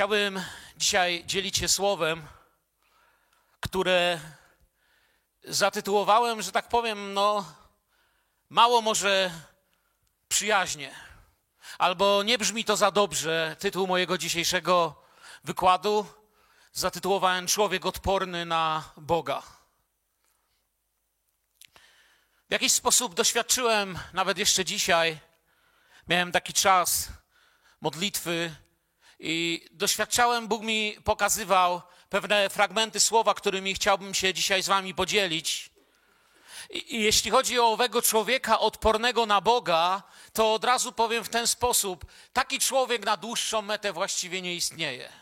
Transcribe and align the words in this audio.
Chciałbym 0.00 0.42
dzisiaj 0.76 1.24
dzielić 1.26 1.56
się 1.56 1.68
słowem, 1.68 2.26
które 3.60 4.20
zatytułowałem, 5.44 6.42
że 6.42 6.52
tak 6.52 6.68
powiem, 6.68 7.14
no, 7.14 7.54
mało 8.50 8.82
może 8.82 9.30
przyjaźnie. 10.28 10.94
Albo 11.78 12.22
nie 12.22 12.38
brzmi 12.38 12.64
to 12.64 12.76
za 12.76 12.90
dobrze. 12.90 13.56
Tytuł 13.58 13.86
mojego 13.86 14.18
dzisiejszego 14.18 15.02
wykładu 15.44 16.06
zatytułowałem 16.72 17.46
Człowiek 17.46 17.86
odporny 17.86 18.44
na 18.44 18.92
Boga. 18.96 19.42
W 22.48 22.52
jakiś 22.52 22.72
sposób 22.72 23.14
doświadczyłem, 23.14 23.98
nawet 24.12 24.38
jeszcze 24.38 24.64
dzisiaj, 24.64 25.18
miałem 26.08 26.32
taki 26.32 26.52
czas 26.52 27.08
modlitwy 27.80 28.54
i 29.20 29.66
doświadczałem, 29.70 30.48
Bóg 30.48 30.62
mi 30.62 30.96
pokazywał 31.04 31.82
pewne 32.08 32.50
fragmenty 32.50 33.00
słowa, 33.00 33.34
którymi 33.34 33.74
chciałbym 33.74 34.14
się 34.14 34.34
dzisiaj 34.34 34.62
z 34.62 34.66
Wami 34.66 34.94
podzielić. 34.94 35.70
I, 36.70 37.02
jeśli 37.02 37.30
chodzi 37.30 37.58
o 37.58 37.72
owego 37.72 38.02
człowieka 38.02 38.60
odpornego 38.60 39.26
na 39.26 39.40
Boga, 39.40 40.02
to 40.32 40.54
od 40.54 40.64
razu 40.64 40.92
powiem 40.92 41.24
w 41.24 41.28
ten 41.28 41.46
sposób: 41.46 42.06
taki 42.32 42.58
człowiek 42.58 43.04
na 43.04 43.16
dłuższą 43.16 43.62
metę 43.62 43.92
właściwie 43.92 44.42
nie 44.42 44.54
istnieje. 44.54 45.12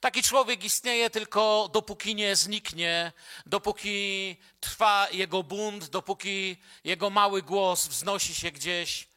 Taki 0.00 0.22
człowiek 0.22 0.64
istnieje 0.64 1.10
tylko 1.10 1.70
dopóki 1.72 2.14
nie 2.14 2.36
zniknie, 2.36 3.12
dopóki 3.46 4.36
trwa 4.60 5.08
jego 5.10 5.42
bunt, 5.42 5.88
dopóki 5.88 6.56
jego 6.84 7.10
mały 7.10 7.42
głos 7.42 7.86
wznosi 7.86 8.34
się 8.34 8.50
gdzieś 8.50 9.08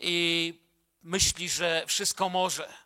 i 0.00 0.54
myśli, 1.02 1.48
że 1.48 1.84
wszystko 1.86 2.28
może. 2.28 2.83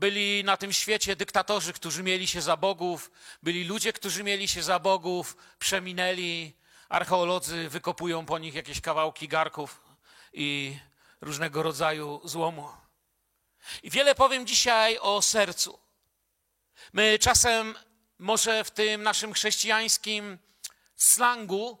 Byli 0.00 0.44
na 0.44 0.56
tym 0.56 0.72
świecie 0.72 1.16
dyktatorzy, 1.16 1.72
którzy 1.72 2.02
mieli 2.02 2.26
się 2.26 2.42
za 2.42 2.56
bogów, 2.56 3.10
byli 3.42 3.64
ludzie, 3.64 3.92
którzy 3.92 4.24
mieli 4.24 4.48
się 4.48 4.62
za 4.62 4.78
bogów, 4.78 5.36
przeminęli. 5.58 6.54
Archeolodzy 6.88 7.68
wykopują 7.68 8.26
po 8.26 8.38
nich 8.38 8.54
jakieś 8.54 8.80
kawałki 8.80 9.28
garków 9.28 9.80
i 10.32 10.78
różnego 11.20 11.62
rodzaju 11.62 12.20
złomu. 12.24 12.68
I 13.82 13.90
wiele 13.90 14.14
powiem 14.14 14.46
dzisiaj 14.46 14.98
o 14.98 15.22
sercu. 15.22 15.78
My 16.92 17.18
czasem 17.18 17.74
może 18.18 18.64
w 18.64 18.70
tym 18.70 19.02
naszym 19.02 19.32
chrześcijańskim 19.32 20.38
slangu 20.96 21.78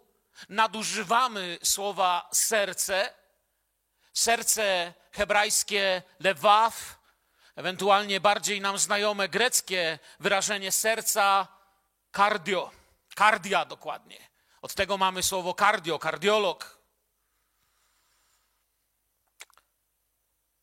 nadużywamy 0.48 1.58
słowa 1.62 2.28
serce. 2.32 3.14
Serce 4.12 4.94
hebrajskie 5.12 6.02
lewaw, 6.18 6.99
ewentualnie 7.56 8.20
bardziej 8.20 8.60
nam 8.60 8.78
znajome 8.78 9.28
greckie 9.28 9.98
wyrażenie 10.20 10.72
serca 10.72 11.48
cardio, 12.16 12.70
kardia 13.14 13.64
dokładnie. 13.64 14.30
Od 14.62 14.74
tego 14.74 14.98
mamy 14.98 15.22
słowo 15.22 15.54
cardio, 15.54 15.98
kardiolog. 15.98 16.80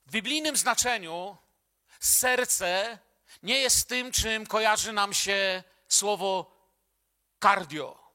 W 0.06 0.12
biblijnym 0.12 0.58
znaczeniu 0.58 1.38
serce 2.00 3.00
nie 3.44 3.60
jest 3.60 3.90
tym, 3.90 4.12
czym 4.12 4.46
kojarzy 4.46 4.94
nam 4.94 5.14
się 5.14 5.64
słowo 5.88 6.58
cardio. 7.44 8.08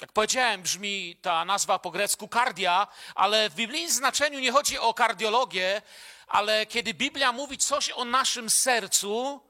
Jak 0.00 0.12
powiedziałem, 0.12 0.62
brzmi 0.62 1.16
ta 1.16 1.44
nazwa 1.44 1.78
po 1.78 1.90
grecku 1.90 2.28
kardia, 2.28 2.86
ale 3.14 3.50
w 3.50 3.54
biblijnym 3.54 3.92
znaczeniu 3.92 4.38
nie 4.40 4.52
chodzi 4.52 4.78
o 4.78 4.94
kardiologię, 4.94 5.82
ale 6.32 6.66
kiedy 6.66 6.94
Biblia 6.94 7.32
mówi 7.32 7.58
coś 7.58 7.90
o 7.90 8.04
naszym 8.04 8.50
sercu, 8.50 9.40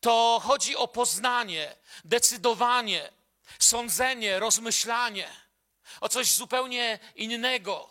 to 0.00 0.40
chodzi 0.44 0.76
o 0.76 0.88
poznanie, 0.88 1.76
decydowanie, 2.04 3.12
sądzenie, 3.58 4.38
rozmyślanie, 4.38 5.28
o 6.00 6.08
coś 6.08 6.32
zupełnie 6.32 6.98
innego. 7.14 7.88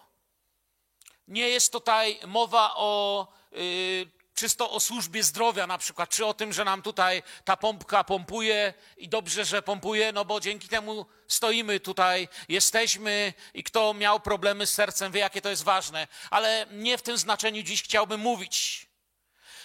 Nie 1.28 1.50
jest 1.50 1.72
tutaj 1.72 2.20
mowa 2.28 2.76
o 2.76 3.28
yy, 3.52 4.17
czysto 4.38 4.72
o 4.72 4.80
służbie 4.80 5.24
zdrowia 5.24 5.68
na 5.68 5.78
przykład, 5.78 6.10
czy 6.10 6.26
o 6.26 6.34
tym, 6.34 6.54
że 6.54 6.66
nam 6.66 6.82
tutaj 6.82 7.24
ta 7.46 7.58
pompka 7.58 8.04
pompuje 8.04 8.74
i 8.98 9.10
dobrze, 9.10 9.46
że 9.46 9.62
pompuje, 9.62 10.12
no 10.12 10.26
bo 10.26 10.40
dzięki 10.40 10.68
temu 10.68 11.06
stoimy 11.28 11.80
tutaj, 11.80 12.28
jesteśmy 12.50 13.34
i 13.54 13.64
kto 13.64 13.94
miał 13.94 14.20
problemy 14.20 14.68
z 14.68 14.74
sercem, 14.74 15.12
wie 15.12 15.20
jakie 15.20 15.42
to 15.42 15.50
jest 15.50 15.64
ważne, 15.64 16.08
ale 16.30 16.66
nie 16.72 16.98
w 16.98 17.02
tym 17.02 17.18
znaczeniu 17.18 17.64
dziś 17.64 17.84
chciałbym 17.84 18.22
mówić. 18.22 18.88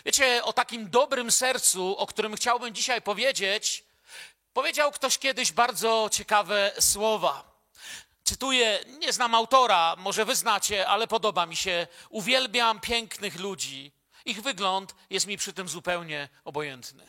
Wiecie, 0.05 0.45
o 0.45 0.53
takim 0.53 0.91
dobrym 0.91 1.33
sercu, 1.33 1.97
o 1.99 2.07
którym 2.07 2.37
chciałbym 2.37 2.75
dzisiaj 2.75 3.03
powiedzieć, 3.03 3.85
powiedział 4.53 4.93
ktoś 4.93 5.19
kiedyś 5.19 5.53
bardzo 5.53 6.09
ciekawe 6.13 6.73
słowa. 6.81 7.53
Cytuję, 8.25 8.85
nie 8.87 9.13
znam 9.13 9.35
autora, 9.35 9.97
może 9.99 10.25
wy 10.25 10.37
znacie, 10.37 10.87
ale 10.87 11.07
podoba 11.07 11.47
mi 11.47 11.57
się. 11.57 11.87
Uwielbiam 12.11 12.81
pięknych 12.81 13.41
ludzi, 13.41 13.93
ich 14.25 14.43
wygląd 14.43 14.95
jest 15.11 15.27
mi 15.27 15.37
przy 15.37 15.53
tym 15.53 15.69
zupełnie 15.69 16.29
obojętny. 16.45 17.07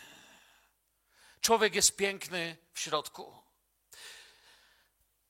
Człowiek 1.41 1.75
jest 1.75 1.95
piękny 1.95 2.57
w 2.73 2.79
środku. 2.79 3.43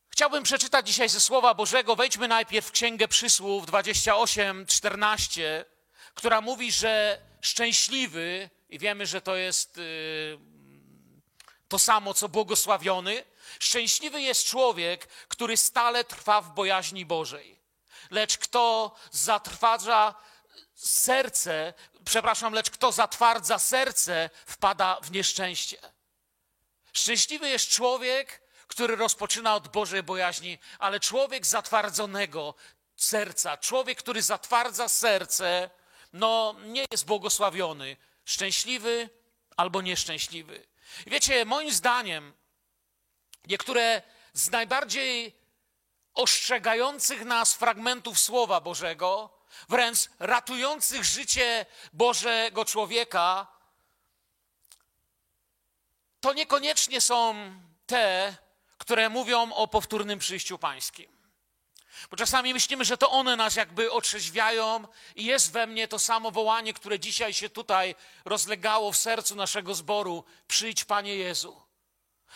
Chciałbym 0.09 0.43
przeczytać 0.43 0.87
dzisiaj 0.87 1.09
ze 1.09 1.19
Słowa 1.19 1.53
Bożego. 1.53 1.95
Wejdźmy 1.95 2.27
najpierw 2.27 2.67
w 2.67 2.71
Księgę 2.71 3.07
Przysłów 3.07 3.65
28, 3.65 4.65
14, 4.65 5.65
która 6.13 6.41
mówi, 6.41 6.71
że 6.71 7.21
szczęśliwy, 7.41 8.49
i 8.69 8.79
wiemy, 8.79 9.05
że 9.05 9.21
to 9.21 9.35
jest 9.35 9.77
yy, 9.77 10.39
to 11.67 11.79
samo, 11.79 12.13
co 12.13 12.29
błogosławiony, 12.29 13.23
szczęśliwy 13.59 14.21
jest 14.21 14.45
człowiek, 14.45 15.07
który 15.07 15.57
stale 15.57 16.03
trwa 16.03 16.41
w 16.41 16.53
bojaźni 16.53 17.05
Bożej. 17.05 17.59
Lecz 18.11 18.37
kto 18.37 18.95
zatrważa 19.11 20.15
serce, 20.83 21.73
przepraszam, 22.05 22.53
lecz 22.53 22.69
kto 22.69 22.91
zatwardza 22.91 23.59
serce, 23.59 24.29
wpada 24.45 24.99
w 25.01 25.11
nieszczęście. 25.11 25.77
Szczęśliwy 26.93 27.49
jest 27.49 27.69
człowiek, 27.69 28.41
który 28.67 28.95
rozpoczyna 28.95 29.55
od 29.55 29.67
Bożej 29.67 30.03
bojaźni, 30.03 30.57
ale 30.79 30.99
człowiek 30.99 31.45
zatwardzonego 31.45 32.55
serca, 32.95 33.57
człowiek, 33.57 33.97
który 33.97 34.21
zatwardza 34.21 34.89
serce, 34.89 35.69
no 36.13 36.55
nie 36.65 36.85
jest 36.91 37.05
błogosławiony. 37.05 37.97
Szczęśliwy 38.25 39.09
albo 39.57 39.81
nieszczęśliwy. 39.81 40.67
I 41.05 41.09
wiecie, 41.09 41.45
moim 41.45 41.71
zdaniem, 41.71 42.33
niektóre 43.47 44.01
z 44.33 44.51
najbardziej 44.51 45.35
ostrzegających 46.13 47.25
nas 47.25 47.53
fragmentów 47.53 48.19
Słowa 48.19 48.61
Bożego 48.61 49.29
wręcz 49.69 50.09
ratujących 50.19 51.03
życie 51.03 51.65
Bożego 51.93 52.65
człowieka, 52.65 53.47
to 56.19 56.33
niekoniecznie 56.33 57.01
są 57.01 57.35
te, 57.85 58.35
które 58.77 59.09
mówią 59.09 59.53
o 59.53 59.67
powtórnym 59.67 60.19
przyjściu 60.19 60.59
pańskim. 60.59 61.13
Bo 62.11 62.17
czasami 62.17 62.53
myślimy, 62.53 62.85
że 62.85 62.97
to 62.97 63.09
one 63.09 63.35
nas 63.35 63.55
jakby 63.55 63.91
otrzeźwiają 63.91 64.87
i 65.15 65.25
jest 65.25 65.51
we 65.51 65.67
mnie 65.67 65.87
to 65.87 65.99
samo 65.99 66.31
wołanie, 66.31 66.73
które 66.73 66.99
dzisiaj 66.99 67.33
się 67.33 67.49
tutaj 67.49 67.95
rozlegało 68.25 68.91
w 68.91 68.97
sercu 68.97 69.35
naszego 69.35 69.75
zboru: 69.75 70.23
Przyjdź, 70.47 70.85
Panie 70.85 71.15
Jezu. 71.15 71.62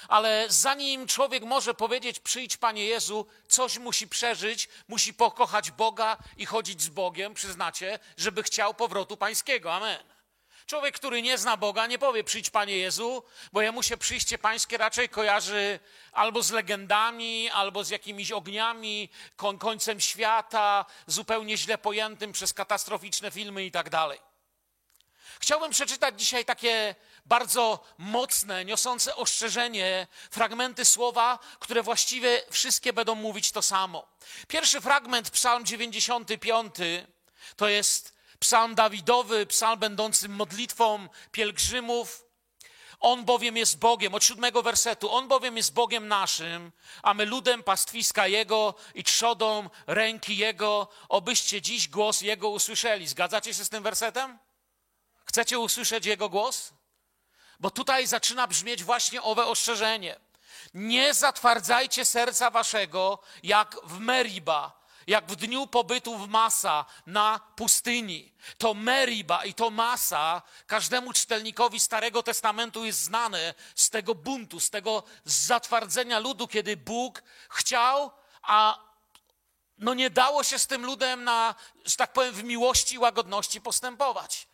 Ale 0.08 0.46
zanim 0.50 1.08
człowiek 1.08 1.44
może 1.44 1.74
powiedzieć, 1.74 2.20
przyjdź 2.20 2.58
Panie 2.58 2.86
Jezu, 2.86 3.26
coś 3.48 3.78
musi 3.78 4.08
przeżyć, 4.08 4.70
musi 4.88 5.14
pokochać 5.14 5.72
Boga 5.72 6.18
i 6.38 6.46
chodzić 6.46 6.82
z 6.82 6.90
Bogiem, 6.90 7.34
przyznacie, 7.34 8.00
żeby 8.18 8.44
chciał 8.44 8.74
powrotu 8.74 9.18
Pańskiego. 9.18 9.74
Amen. 9.74 10.18
Człowiek, 10.68 10.96
który 10.96 11.22
nie 11.22 11.38
zna 11.38 11.58
Boga, 11.58 11.88
nie 11.88 12.00
powie 12.00 12.24
przyjdź 12.24 12.50
Panie 12.50 12.78
Jezu, 12.78 13.24
bo 13.54 13.62
jemu 13.62 13.84
się 13.84 13.98
przyjście 13.98 14.38
Pańskie 14.38 14.78
raczej 14.78 15.10
kojarzy 15.10 15.80
albo 16.12 16.44
z 16.44 16.52
legendami, 16.52 17.50
albo 17.50 17.84
z 17.84 17.90
jakimiś 17.90 18.32
ogniami, 18.32 19.10
końcem 19.60 20.00
świata, 20.00 20.86
zupełnie 21.08 21.58
źle 21.58 21.78
pojętym 21.78 22.32
przez 22.32 22.54
katastroficzne 22.54 23.32
filmy 23.32 23.66
i 23.66 23.72
tak 23.72 23.90
dalej. 23.90 24.20
Chciałbym 25.40 25.72
przeczytać 25.72 26.20
dzisiaj 26.20 26.46
takie 26.46 26.96
bardzo 27.28 27.80
mocne, 27.98 28.66
niosące 28.66 29.16
ostrzeżenie 29.16 30.08
fragmenty 30.32 30.86
słowa, 30.86 31.40
które 31.60 31.84
właściwie 31.84 32.44
wszystkie 32.50 32.94
będą 32.94 33.16
mówić 33.16 33.52
to 33.52 33.62
samo. 33.62 34.08
Pierwszy 34.48 34.82
fragment, 34.82 35.30
Psalm 35.30 35.66
95, 35.66 36.76
to 37.56 37.68
jest 37.68 38.18
psalm 38.40 38.76
Dawidowy, 38.76 39.46
psalm 39.46 39.80
będący 39.80 40.30
modlitwą 40.30 41.10
pielgrzymów. 41.32 42.24
On 43.00 43.26
bowiem 43.26 43.58
jest 43.58 43.80
Bogiem, 43.80 44.16
od 44.16 44.24
siódmego 44.24 44.64
wersetu, 44.64 45.12
On 45.12 45.28
bowiem 45.28 45.58
jest 45.58 45.74
Bogiem 45.74 46.08
naszym, 46.08 46.72
a 47.04 47.14
my 47.14 47.26
ludem 47.26 47.64
pastwiska 47.64 48.28
Jego 48.28 48.76
i 48.96 49.04
trzodą 49.04 49.70
ręki 49.88 50.38
Jego, 50.38 50.88
obyście 51.10 51.62
dziś 51.62 51.88
głos 51.88 52.22
Jego 52.22 52.50
usłyszeli. 52.50 53.08
Zgadzacie 53.08 53.54
się 53.54 53.66
z 53.66 53.70
tym 53.70 53.84
wersetem? 53.84 54.40
Chcecie 55.26 55.60
usłyszeć 55.60 56.06
Jego 56.06 56.30
głos? 56.30 56.74
Bo 57.60 57.72
tutaj 57.72 58.08
zaczyna 58.08 58.48
brzmieć 58.48 58.84
właśnie 58.84 59.22
owe 59.22 59.46
ostrzeżenie. 59.46 60.20
Nie 60.74 61.14
zatwardzajcie 61.14 62.06
serca 62.06 62.50
waszego 62.52 63.20
jak 63.44 63.78
w 63.84 64.00
Meriba, 64.00 64.78
jak 65.08 65.26
w 65.26 65.36
dniu 65.36 65.68
pobytu 65.68 66.18
w 66.18 66.28
Masa 66.28 66.86
na 67.06 67.40
pustyni. 67.56 68.34
To 68.58 68.74
Meriba 68.74 69.46
i 69.46 69.54
to 69.54 69.70
Masa 69.70 70.42
każdemu 70.68 71.14
czytelnikowi 71.14 71.80
Starego 71.80 72.24
Testamentu 72.24 72.86
jest 72.86 73.00
znane 73.00 73.54
z 73.76 73.90
tego 73.90 74.16
buntu, 74.16 74.60
z 74.60 74.70
tego 74.70 75.04
zatwardzenia 75.26 76.20
ludu, 76.20 76.48
kiedy 76.48 76.78
Bóg 76.78 77.24
chciał, 77.50 78.12
a 78.42 78.88
no 79.78 79.94
nie 79.94 80.10
dało 80.10 80.44
się 80.44 80.60
z 80.60 80.68
tym 80.68 80.86
ludem 80.86 81.24
na, 81.24 81.56
że 81.86 81.96
tak 81.96 82.14
powiem, 82.14 82.34
w 82.34 82.44
miłości 82.44 82.96
i 82.96 83.00
łagodności 83.00 83.62
postępować. 83.62 84.47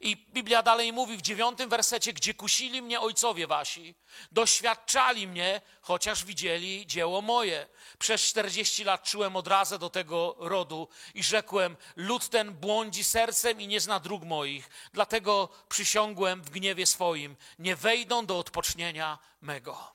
I 0.00 0.16
Biblia 0.16 0.62
dalej 0.62 0.92
mówi 0.92 1.16
w 1.16 1.22
dziewiątym 1.22 1.68
wersecie, 1.70 2.12
gdzie 2.12 2.34
kusili 2.34 2.82
mnie 2.82 3.00
ojcowie 3.00 3.46
wasi, 3.46 3.94
doświadczali 4.32 5.26
mnie, 5.26 5.60
chociaż 5.80 6.24
widzieli 6.24 6.86
dzieło 6.86 7.22
moje. 7.22 7.66
Przez 7.98 8.22
czterdzieści 8.22 8.84
lat 8.84 9.02
czułem 9.02 9.36
odrazę 9.36 9.78
do 9.78 9.90
tego 9.90 10.36
rodu 10.38 10.88
i 11.14 11.22
rzekłem, 11.22 11.76
lud 11.96 12.28
ten 12.28 12.52
błądzi 12.52 13.04
sercem 13.04 13.60
i 13.60 13.68
nie 13.68 13.80
zna 13.80 14.00
dróg 14.00 14.24
moich, 14.24 14.70
dlatego 14.92 15.48
przysiągłem 15.68 16.42
w 16.42 16.50
gniewie 16.50 16.86
swoim, 16.86 17.36
nie 17.58 17.76
wejdą 17.76 18.26
do 18.26 18.38
odpocznienia 18.38 19.18
mego. 19.40 19.94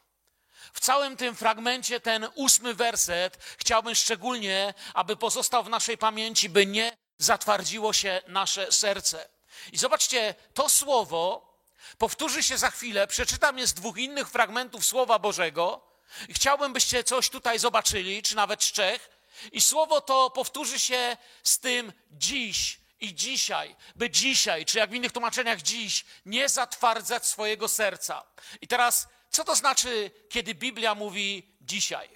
W 0.73 0.79
całym 0.79 1.17
tym 1.17 1.35
fragmencie 1.35 1.99
ten 1.99 2.27
ósmy 2.35 2.73
werset 2.73 3.37
chciałbym 3.57 3.95
szczególnie, 3.95 4.73
aby 4.93 5.15
pozostał 5.15 5.63
w 5.63 5.69
naszej 5.69 5.97
pamięci, 5.97 6.49
by 6.49 6.65
nie 6.65 6.97
zatwardziło 7.17 7.93
się 7.93 8.21
nasze 8.27 8.71
serce. 8.71 9.34
I 9.71 9.77
zobaczcie, 9.77 10.35
to 10.53 10.69
słowo 10.69 11.55
powtórzy 11.97 12.43
się 12.43 12.57
za 12.57 12.71
chwilę. 12.71 13.07
Przeczytam 13.07 13.57
je 13.57 13.67
z 13.67 13.73
dwóch 13.73 13.97
innych 13.97 14.29
fragmentów 14.29 14.85
Słowa 14.85 15.19
Bożego. 15.19 15.81
I 16.29 16.33
chciałbym, 16.33 16.73
byście 16.73 17.03
coś 17.03 17.29
tutaj 17.29 17.59
zobaczyli, 17.59 18.23
czy 18.23 18.35
nawet 18.35 18.63
z 18.63 18.71
trzech. 18.71 19.09
I 19.51 19.61
słowo 19.61 20.01
to 20.01 20.29
powtórzy 20.29 20.79
się 20.79 21.17
z 21.43 21.59
tym 21.59 21.93
dziś 22.11 22.79
i 22.99 23.15
dzisiaj, 23.15 23.75
by 23.95 24.09
dzisiaj, 24.09 24.65
czy 24.65 24.77
jak 24.77 24.89
w 24.89 24.93
innych 24.93 25.11
tłumaczeniach 25.11 25.61
dziś, 25.61 26.05
nie 26.25 26.49
zatwardzać 26.49 27.27
swojego 27.27 27.67
serca. 27.67 28.23
I 28.61 28.67
teraz, 28.67 29.07
co 29.29 29.43
to 29.43 29.55
znaczy, 29.55 30.11
kiedy 30.29 30.55
Biblia 30.55 30.95
mówi 30.95 31.55
dzisiaj? 31.61 32.09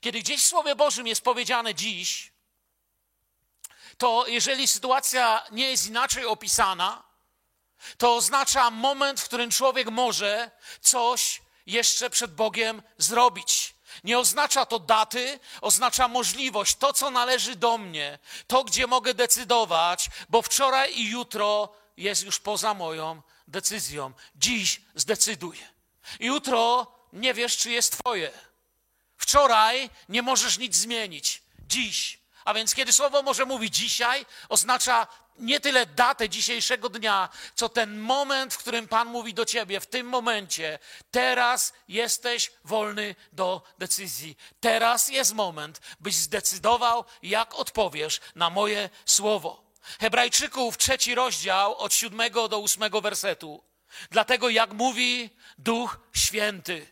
Kiedy 0.00 0.20
gdzieś 0.20 0.42
w 0.42 0.46
Słowie 0.46 0.76
Bożym 0.76 1.06
jest 1.06 1.22
powiedziane 1.22 1.74
dziś, 1.74 2.29
to 4.00 4.24
jeżeli 4.26 4.68
sytuacja 4.68 5.46
nie 5.52 5.70
jest 5.70 5.86
inaczej 5.86 6.26
opisana, 6.26 7.02
to 7.98 8.16
oznacza 8.16 8.70
moment, 8.70 9.20
w 9.20 9.24
którym 9.24 9.50
człowiek 9.50 9.90
może 9.90 10.50
coś 10.80 11.42
jeszcze 11.66 12.10
przed 12.10 12.34
Bogiem 12.34 12.82
zrobić. 12.98 13.74
Nie 14.04 14.18
oznacza 14.18 14.66
to 14.66 14.78
daty, 14.78 15.40
oznacza 15.60 16.08
możliwość, 16.08 16.76
to 16.76 16.92
co 16.92 17.10
należy 17.10 17.56
do 17.56 17.78
mnie, 17.78 18.18
to 18.46 18.64
gdzie 18.64 18.86
mogę 18.86 19.14
decydować, 19.14 20.10
bo 20.28 20.42
wczoraj 20.42 20.98
i 20.98 21.10
jutro 21.10 21.74
jest 21.96 22.22
już 22.22 22.38
poza 22.38 22.74
moją 22.74 23.22
decyzją. 23.48 24.12
Dziś 24.34 24.80
zdecyduję. 24.94 25.68
Jutro 26.20 26.86
nie 27.12 27.34
wiesz, 27.34 27.56
czy 27.56 27.70
jest 27.70 27.98
Twoje. 27.98 28.30
Wczoraj 29.16 29.90
nie 30.08 30.22
możesz 30.22 30.58
nic 30.58 30.76
zmienić. 30.76 31.42
Dziś 31.68 32.19
a 32.50 32.54
więc 32.54 32.74
kiedy 32.74 32.92
słowo 32.92 33.22
może 33.22 33.44
mówić 33.44 33.76
dzisiaj, 33.76 34.26
oznacza 34.48 35.06
nie 35.38 35.60
tyle 35.60 35.86
datę 35.86 36.28
dzisiejszego 36.28 36.88
dnia, 36.88 37.28
co 37.54 37.68
ten 37.68 37.98
moment, 37.98 38.54
w 38.54 38.58
którym 38.58 38.88
Pan 38.88 39.08
mówi 39.08 39.34
do 39.34 39.44
ciebie, 39.44 39.80
w 39.80 39.86
tym 39.86 40.06
momencie, 40.06 40.78
teraz 41.10 41.72
jesteś 41.88 42.52
wolny 42.64 43.14
do 43.32 43.62
decyzji. 43.78 44.36
Teraz 44.60 45.08
jest 45.08 45.34
moment, 45.34 45.80
byś 46.00 46.14
zdecydował, 46.14 47.04
jak 47.22 47.54
odpowiesz 47.54 48.20
na 48.34 48.50
moje 48.50 48.90
słowo. 49.04 49.64
Hebrajczyków, 50.00 50.78
trzeci 50.78 51.14
rozdział, 51.14 51.76
od 51.76 51.94
siódmego 51.94 52.48
do 52.48 52.58
ósmego 52.58 53.00
wersetu. 53.00 53.64
Dlatego, 54.10 54.48
jak 54.48 54.72
mówi 54.72 55.30
Duch 55.58 56.00
Święty, 56.12 56.86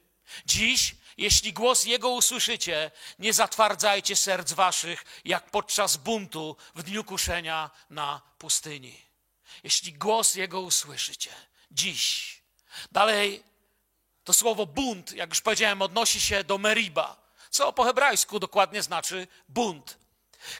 dziś 0.47 0.95
jeśli 1.19 1.53
głos 1.53 1.85
Jego 1.85 2.09
usłyszycie, 2.11 2.91
nie 3.19 3.33
zatwardzajcie 3.33 4.17
serc 4.17 4.53
waszych, 4.53 5.05
jak 5.25 5.51
podczas 5.51 5.97
buntu 5.97 6.57
w 6.75 6.83
dniu 6.83 7.05
kuszenia 7.05 7.71
na 7.91 8.21
pustyni. 8.39 9.03
Jeśli 9.63 9.93
głos 9.93 10.35
Jego 10.35 10.61
usłyszycie, 10.61 11.31
dziś. 11.71 12.39
Dalej, 12.93 13.43
to 14.25 14.33
słowo 14.33 14.67
bunt, 14.67 15.13
jak 15.13 15.31
już 15.31 15.41
powiedziałem, 15.41 15.83
odnosi 15.83 16.21
się 16.21 16.45
do 16.45 16.59
meriba, 16.59 17.29
co 17.51 17.73
po 17.73 17.85
hebrajsku 17.85 18.39
dokładnie 18.39 18.83
znaczy 18.83 19.27
bunt. 19.49 19.99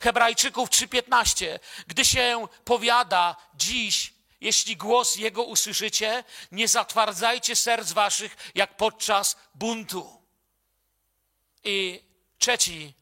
Hebrajczyków 0.01 0.71
3:15, 0.71 1.59
gdy 1.87 2.05
się 2.05 2.49
powiada 2.65 3.37
dziś, 3.55 4.13
jeśli 4.41 4.77
głos 4.77 5.17
Jego 5.17 5.43
usłyszycie, 5.43 6.25
nie 6.53 6.69
zatwardzajcie 6.69 7.57
serc 7.57 7.93
waszych, 7.93 8.37
jak 8.55 8.77
podczas 8.77 9.37
buntu. 9.55 10.18
I 11.65 12.05
trzeci, 12.39 12.95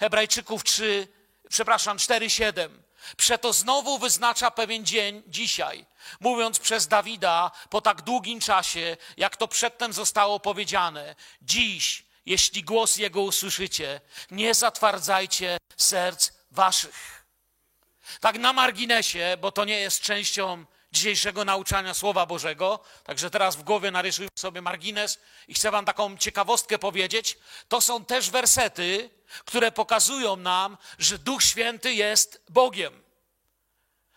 Hebrajczyków 0.00 0.64
3, 0.64 1.08
przepraszam, 1.48 1.96
4,7. 1.96 2.68
Przeto 3.16 3.52
znowu 3.52 3.98
wyznacza 3.98 4.50
pewien 4.50 4.86
dzień 4.86 5.22
dzisiaj, 5.26 5.86
mówiąc 6.20 6.58
przez 6.58 6.88
Dawida 6.88 7.50
po 7.70 7.80
tak 7.80 8.02
długim 8.02 8.40
czasie, 8.40 8.96
jak 9.16 9.36
to 9.36 9.48
przedtem 9.48 9.92
zostało 9.92 10.40
powiedziane. 10.40 11.14
Dziś, 11.42 12.04
jeśli 12.26 12.62
głos 12.62 12.96
Jego 12.96 13.20
usłyszycie, 13.20 14.00
nie 14.30 14.54
zatwardzajcie 14.54 15.58
serc 15.76 16.30
waszych. 16.50 17.26
Tak 18.20 18.38
na 18.38 18.52
marginesie, 18.52 19.36
bo 19.40 19.52
to 19.52 19.64
nie 19.64 19.80
jest 19.80 20.00
częścią 20.00 20.64
dzisiejszego 20.92 21.44
nauczania 21.44 21.94
Słowa 21.94 22.26
Bożego. 22.26 22.80
Także 23.04 23.30
teraz 23.30 23.56
w 23.56 23.62
głowie 23.62 23.90
narysuję 23.90 24.28
sobie 24.38 24.62
margines 24.62 25.18
i 25.48 25.54
chcę 25.54 25.70
Wam 25.70 25.84
taką 25.84 26.16
ciekawostkę 26.16 26.78
powiedzieć. 26.78 27.38
To 27.68 27.80
są 27.80 28.04
też 28.04 28.30
wersety, 28.30 29.10
które 29.44 29.72
pokazują 29.72 30.36
nam, 30.36 30.76
że 30.98 31.18
Duch 31.18 31.42
Święty 31.42 31.94
jest 31.94 32.42
Bogiem. 32.48 33.02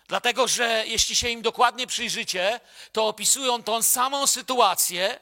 Dlatego, 0.08 0.48
że 0.48 0.84
jeśli 0.88 1.16
się 1.16 1.30
im 1.30 1.42
dokładnie 1.42 1.88
przyjrzycie, 1.88 2.60
to 2.92 3.08
opisują 3.08 3.64
tą 3.64 3.84
samą 3.84 4.28
sytuację 4.28 5.20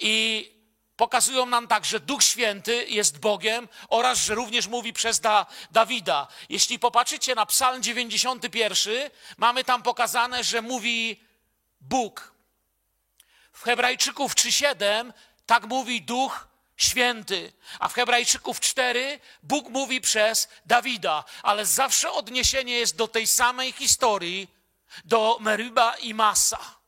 i 0.00 0.61
pokazują 0.96 1.46
nam 1.46 1.68
tak, 1.68 1.84
że 1.84 2.00
Duch 2.00 2.22
Święty 2.22 2.84
jest 2.88 3.18
Bogiem 3.18 3.68
oraz, 3.88 4.18
że 4.18 4.34
również 4.34 4.66
mówi 4.66 4.92
przez 4.92 5.20
da, 5.20 5.46
Dawida. 5.70 6.28
Jeśli 6.48 6.78
popatrzycie 6.78 7.34
na 7.34 7.46
Psalm 7.46 7.82
91, 7.82 9.10
mamy 9.36 9.64
tam 9.64 9.82
pokazane, 9.82 10.44
że 10.44 10.62
mówi 10.62 11.20
Bóg. 11.80 12.32
W 13.52 13.62
Hebrajczyków 13.62 14.34
3:7 14.34 15.12
tak 15.46 15.66
mówi 15.66 16.02
Duch 16.02 16.48
Święty, 16.76 17.52
a 17.78 17.88
w 17.88 17.94
Hebrajczyków 17.94 18.60
4 18.60 19.20
Bóg 19.42 19.68
mówi 19.68 20.00
przez 20.00 20.48
Dawida, 20.66 21.24
ale 21.42 21.66
zawsze 21.66 22.12
odniesienie 22.12 22.78
jest 22.78 22.96
do 22.96 23.08
tej 23.08 23.26
samej 23.26 23.72
historii, 23.72 24.48
do 25.04 25.38
Meriba 25.40 25.96
i 25.96 26.14
Masa. 26.14 26.81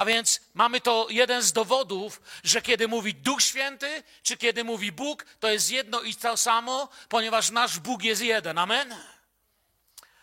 A 0.00 0.04
więc 0.04 0.40
mamy 0.54 0.80
to 0.80 1.06
jeden 1.10 1.42
z 1.42 1.52
dowodów, 1.52 2.20
że 2.44 2.62
kiedy 2.62 2.88
mówi 2.88 3.14
Duch 3.14 3.42
Święty, 3.42 4.02
czy 4.22 4.36
kiedy 4.36 4.64
mówi 4.64 4.92
Bóg, 4.92 5.26
to 5.40 5.50
jest 5.50 5.70
jedno 5.70 6.00
i 6.00 6.14
to 6.14 6.36
samo, 6.36 6.88
ponieważ 7.08 7.50
nasz 7.50 7.78
Bóg 7.78 8.02
jest 8.02 8.22
jeden. 8.22 8.58
Amen. 8.58 8.96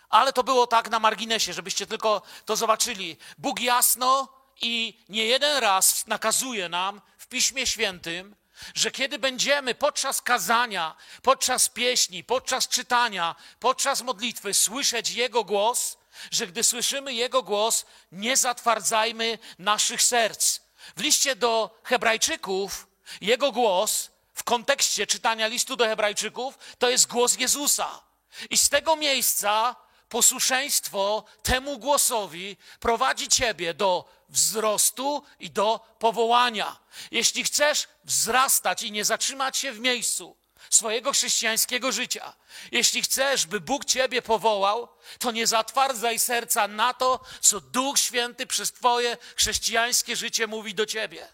Ale 0.09 0.33
to 0.33 0.43
było 0.43 0.67
tak 0.67 0.89
na 0.89 0.99
marginesie, 0.99 1.53
żebyście 1.53 1.87
tylko 1.87 2.21
to 2.45 2.55
zobaczyli. 2.55 3.17
Bóg 3.37 3.59
jasno 3.59 4.27
i 4.61 4.99
nie 5.09 5.25
jeden 5.25 5.57
raz 5.57 6.07
nakazuje 6.07 6.69
nam 6.69 7.01
w 7.17 7.27
Piśmie 7.27 7.67
Świętym, 7.67 8.35
że 8.75 8.91
kiedy 8.91 9.19
będziemy 9.19 9.75
podczas 9.75 10.21
kazania, 10.21 10.95
podczas 11.21 11.69
pieśni, 11.69 12.23
podczas 12.23 12.67
czytania, 12.67 13.35
podczas 13.59 14.01
modlitwy 14.01 14.53
słyszeć 14.53 15.09
Jego 15.09 15.43
głos, 15.43 15.97
że 16.31 16.47
gdy 16.47 16.63
słyszymy 16.63 17.13
Jego 17.13 17.43
głos, 17.43 17.85
nie 18.11 18.37
zatwardzajmy 18.37 19.39
naszych 19.59 20.01
serc. 20.01 20.59
W 20.95 21.01
liście 21.01 21.35
do 21.35 21.79
Hebrajczyków 21.83 22.87
Jego 23.21 23.51
głos 23.51 24.09
w 24.33 24.43
kontekście 24.43 25.07
czytania 25.07 25.47
listu 25.47 25.75
do 25.75 25.85
Hebrajczyków 25.85 26.57
to 26.79 26.89
jest 26.89 27.07
głos 27.07 27.37
Jezusa. 27.39 28.01
I 28.49 28.57
z 28.57 28.69
tego 28.69 28.95
miejsca 28.95 29.75
posłuszeństwo 30.09 31.23
temu 31.43 31.77
głosowi 31.77 32.57
prowadzi 32.79 33.27
Ciebie 33.27 33.73
do 33.73 34.05
wzrostu 34.29 35.23
i 35.39 35.49
do 35.49 35.95
powołania. 35.99 36.79
Jeśli 37.11 37.43
chcesz 37.43 37.87
wzrastać 38.03 38.83
i 38.83 38.91
nie 38.91 39.05
zatrzymać 39.05 39.57
się 39.57 39.71
w 39.71 39.79
miejscu, 39.79 40.37
swojego 40.69 41.11
chrześcijańskiego 41.11 41.91
życia. 41.91 42.33
Jeśli 42.71 43.01
chcesz, 43.01 43.45
by 43.45 43.59
Bóg 43.59 43.85
ciebie 43.85 44.21
powołał, 44.21 44.87
to 45.19 45.31
nie 45.31 45.47
zatwardzaj 45.47 46.19
serca 46.19 46.67
na 46.67 46.93
to, 46.93 47.19
co 47.41 47.61
Duch 47.61 47.99
Święty 47.99 48.47
przez 48.47 48.71
twoje 48.71 49.17
chrześcijańskie 49.35 50.15
życie 50.15 50.47
mówi 50.47 50.75
do 50.75 50.85
ciebie. 50.85 51.27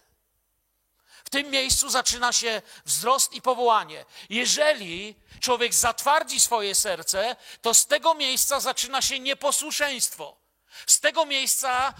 W 1.24 1.30
tym 1.30 1.50
miejscu 1.50 1.90
zaczyna 1.90 2.32
się 2.32 2.62
wzrost 2.84 3.32
i 3.32 3.42
powołanie. 3.42 4.04
Jeżeli 4.28 5.14
człowiek 5.40 5.74
zatwardzi 5.74 6.40
swoje 6.40 6.74
serce, 6.74 7.36
to 7.62 7.74
z 7.74 7.86
tego 7.86 8.14
miejsca 8.14 8.60
zaczyna 8.60 9.02
się 9.02 9.20
nieposłuszeństwo. 9.20 10.36
Z 10.86 11.00
tego 11.00 11.26
miejsca 11.26 11.94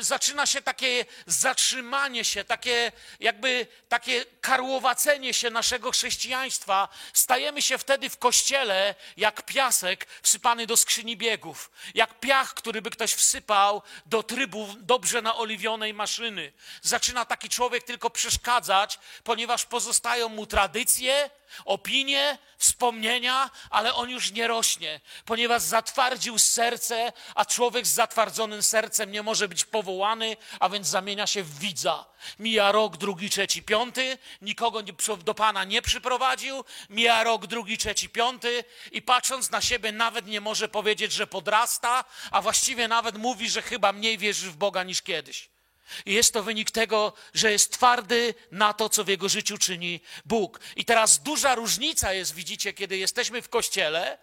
zaczyna 0.00 0.46
się 0.46 0.62
takie 0.62 1.04
zatrzymanie 1.26 2.24
się, 2.24 2.44
takie 2.44 2.92
jakby 3.20 3.66
takie 3.88 4.24
karłowacenie 4.40 5.34
się 5.34 5.50
naszego 5.50 5.90
chrześcijaństwa. 5.90 6.88
Stajemy 7.12 7.62
się 7.62 7.78
wtedy 7.78 8.10
w 8.10 8.18
kościele 8.18 8.94
jak 9.16 9.42
piasek 9.42 10.06
wsypany 10.22 10.66
do 10.66 10.76
skrzyni 10.76 11.16
biegów, 11.16 11.70
jak 11.94 12.20
piach, 12.20 12.54
który 12.54 12.82
by 12.82 12.90
ktoś 12.90 13.12
wsypał 13.12 13.82
do 14.06 14.22
trybu 14.22 14.74
dobrze 14.80 15.22
naoliwionej 15.22 15.94
maszyny. 15.94 16.52
Zaczyna 16.82 17.24
taki 17.24 17.48
człowiek 17.48 17.84
tylko 17.84 18.10
przeszkadzać, 18.10 18.98
ponieważ 19.24 19.64
pozostają 19.66 20.28
mu 20.28 20.46
tradycje, 20.46 21.30
opinie, 21.64 22.38
wspomnienia, 22.58 23.50
ale 23.70 23.94
on 23.94 24.10
już 24.10 24.32
nie 24.32 24.48
rośnie, 24.48 25.00
ponieważ 25.24 25.62
zatwardził 25.62 26.38
serce, 26.38 27.12
a 27.34 27.44
człowiek 27.44 27.86
z 27.86 27.94
zatwardzonym 27.94 28.62
sercem 28.62 29.12
nie 29.12 29.22
może 29.22 29.48
być 29.48 29.64
powołany, 29.64 30.36
a 30.60 30.68
więc 30.68 30.86
zamienia 30.86 31.26
się 31.26 31.42
w 31.42 31.58
widza. 31.58 32.06
Mija 32.38 32.72
rok, 32.72 32.96
drugi, 32.96 33.30
trzeci, 33.30 33.62
piąty, 33.62 34.18
nikogo 34.42 34.82
do 35.24 35.34
Pana 35.34 35.64
nie 35.64 35.82
przyprowadził, 35.82 36.64
mija 36.90 37.24
rok, 37.24 37.46
drugi, 37.46 37.78
trzeci, 37.78 38.08
piąty 38.08 38.64
i 38.92 39.02
patrząc 39.02 39.50
na 39.50 39.60
siebie 39.60 39.92
nawet 39.92 40.26
nie 40.26 40.40
może 40.40 40.68
powiedzieć, 40.68 41.12
że 41.12 41.26
podrasta, 41.26 42.04
a 42.30 42.42
właściwie 42.42 42.88
nawet 42.88 43.18
mówi, 43.18 43.50
że 43.50 43.62
chyba 43.62 43.92
mniej 43.92 44.18
wierzy 44.18 44.50
w 44.50 44.56
Boga 44.56 44.82
niż 44.82 45.02
kiedyś. 45.02 45.57
I 46.06 46.12
jest 46.12 46.32
to 46.32 46.42
wynik 46.42 46.70
tego, 46.70 47.12
że 47.34 47.52
jest 47.52 47.72
twardy 47.72 48.34
na 48.50 48.72
to, 48.72 48.88
co 48.88 49.04
w 49.04 49.08
jego 49.08 49.28
życiu 49.28 49.58
czyni 49.58 50.00
Bóg. 50.24 50.60
I 50.76 50.84
teraz 50.84 51.18
duża 51.18 51.54
różnica 51.54 52.12
jest, 52.12 52.34
widzicie, 52.34 52.72
kiedy 52.72 52.96
jesteśmy 52.96 53.42
w 53.42 53.48
kościele, 53.48 54.18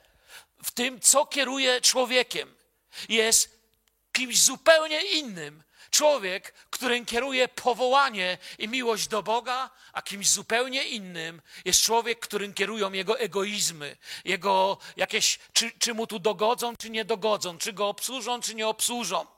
w 0.63 0.71
tym, 0.71 0.99
co 0.99 1.25
kieruje 1.25 1.81
człowiekiem. 1.81 2.55
Jest 3.09 3.59
kimś 4.11 4.41
zupełnie 4.41 5.01
innym. 5.01 5.63
Człowiek, 5.91 6.53
którym 6.69 7.05
kieruje 7.05 7.47
powołanie 7.47 8.37
i 8.59 8.67
miłość 8.67 9.07
do 9.07 9.23
Boga, 9.23 9.69
a 9.93 10.01
kimś 10.01 10.29
zupełnie 10.29 10.83
innym 10.83 11.41
jest 11.65 11.81
człowiek, 11.81 12.19
którym 12.19 12.53
kierują 12.53 12.91
jego 12.91 13.19
egoizmy, 13.19 13.97
jego 14.25 14.77
jakieś, 14.97 15.39
czy, 15.53 15.71
czy 15.79 15.93
mu 15.93 16.07
tu 16.07 16.19
dogodzą, 16.19 16.75
czy 16.77 16.89
nie 16.89 17.05
dogodzą, 17.05 17.57
czy 17.57 17.73
go 17.73 17.87
obsłużą, 17.87 18.41
czy 18.41 18.55
nie 18.55 18.67
obsłużą. 18.67 19.34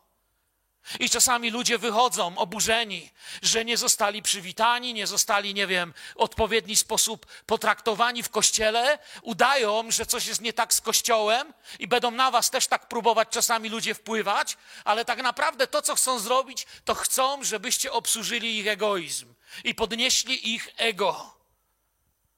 I 0.99 1.09
czasami 1.09 1.51
ludzie 1.51 1.77
wychodzą 1.77 2.37
oburzeni, 2.37 3.11
że 3.41 3.65
nie 3.65 3.77
zostali 3.77 4.21
przywitani, 4.21 4.93
nie 4.93 5.07
zostali, 5.07 5.53
nie 5.53 5.67
wiem, 5.67 5.93
w 6.13 6.17
odpowiedni 6.17 6.75
sposób 6.75 7.25
potraktowani 7.45 8.23
w 8.23 8.29
kościele, 8.29 8.99
udają, 9.21 9.91
że 9.91 10.05
coś 10.05 10.25
jest 10.25 10.41
nie 10.41 10.53
tak 10.53 10.73
z 10.73 10.81
kościołem 10.81 11.53
i 11.79 11.87
będą 11.87 12.11
na 12.11 12.31
was 12.31 12.49
też 12.49 12.67
tak 12.67 12.87
próbować 12.87 13.29
czasami 13.29 13.69
ludzie 13.69 13.93
wpływać, 13.93 14.57
ale 14.83 15.05
tak 15.05 15.23
naprawdę 15.23 15.67
to, 15.67 15.81
co 15.81 15.95
chcą 15.95 16.19
zrobić, 16.19 16.67
to 16.85 16.95
chcą, 16.95 17.43
żebyście 17.43 17.91
obsłużyli 17.91 18.57
ich 18.57 18.67
egoizm 18.67 19.33
i 19.63 19.75
podnieśli 19.75 20.53
ich 20.53 20.69
ego. 20.77 21.37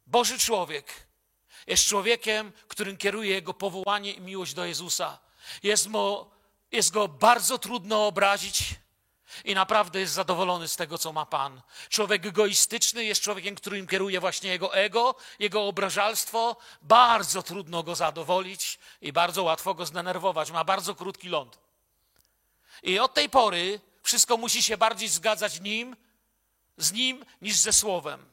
Boży 0.07 0.39
człowiek 0.39 1.07
jest 1.67 1.87
człowiekiem, 1.87 2.51
którym 2.67 2.97
kieruje 2.97 3.31
jego 3.31 3.53
powołanie 3.53 4.11
i 4.11 4.21
miłość 4.21 4.53
do 4.53 4.65
Jezusa. 4.65 5.19
Jest 5.63 5.87
mu 5.87 6.31
jest 6.71 6.91
go 6.91 7.07
bardzo 7.07 7.57
trudno 7.57 8.07
obrazić 8.07 8.75
i 9.45 9.55
naprawdę 9.55 9.99
jest 9.99 10.13
zadowolony 10.13 10.67
z 10.67 10.75
tego, 10.75 10.97
co 10.97 11.13
ma 11.13 11.25
Pan. 11.25 11.61
Człowiek 11.89 12.25
egoistyczny 12.25 13.05
jest 13.05 13.21
człowiekiem, 13.21 13.55
którym 13.55 13.87
kieruje 13.87 14.19
właśnie 14.19 14.49
jego 14.49 14.75
ego, 14.75 15.15
jego 15.39 15.67
obrażalstwo. 15.67 16.55
Bardzo 16.81 17.43
trudno 17.43 17.83
go 17.83 17.95
zadowolić 17.95 18.79
i 19.01 19.13
bardzo 19.13 19.43
łatwo 19.43 19.73
go 19.73 19.85
zdenerwować. 19.85 20.51
Ma 20.51 20.63
bardzo 20.63 20.95
krótki 20.95 21.29
ląd. 21.29 21.59
I 22.83 22.99
od 22.99 23.13
tej 23.13 23.29
pory 23.29 23.79
wszystko 24.03 24.37
musi 24.37 24.63
się 24.63 24.77
bardziej 24.77 25.09
zgadzać 25.09 25.61
nim, 25.61 25.95
z 26.77 26.91
nim 26.91 27.25
niż 27.41 27.55
ze 27.55 27.73
słowem. 27.73 28.25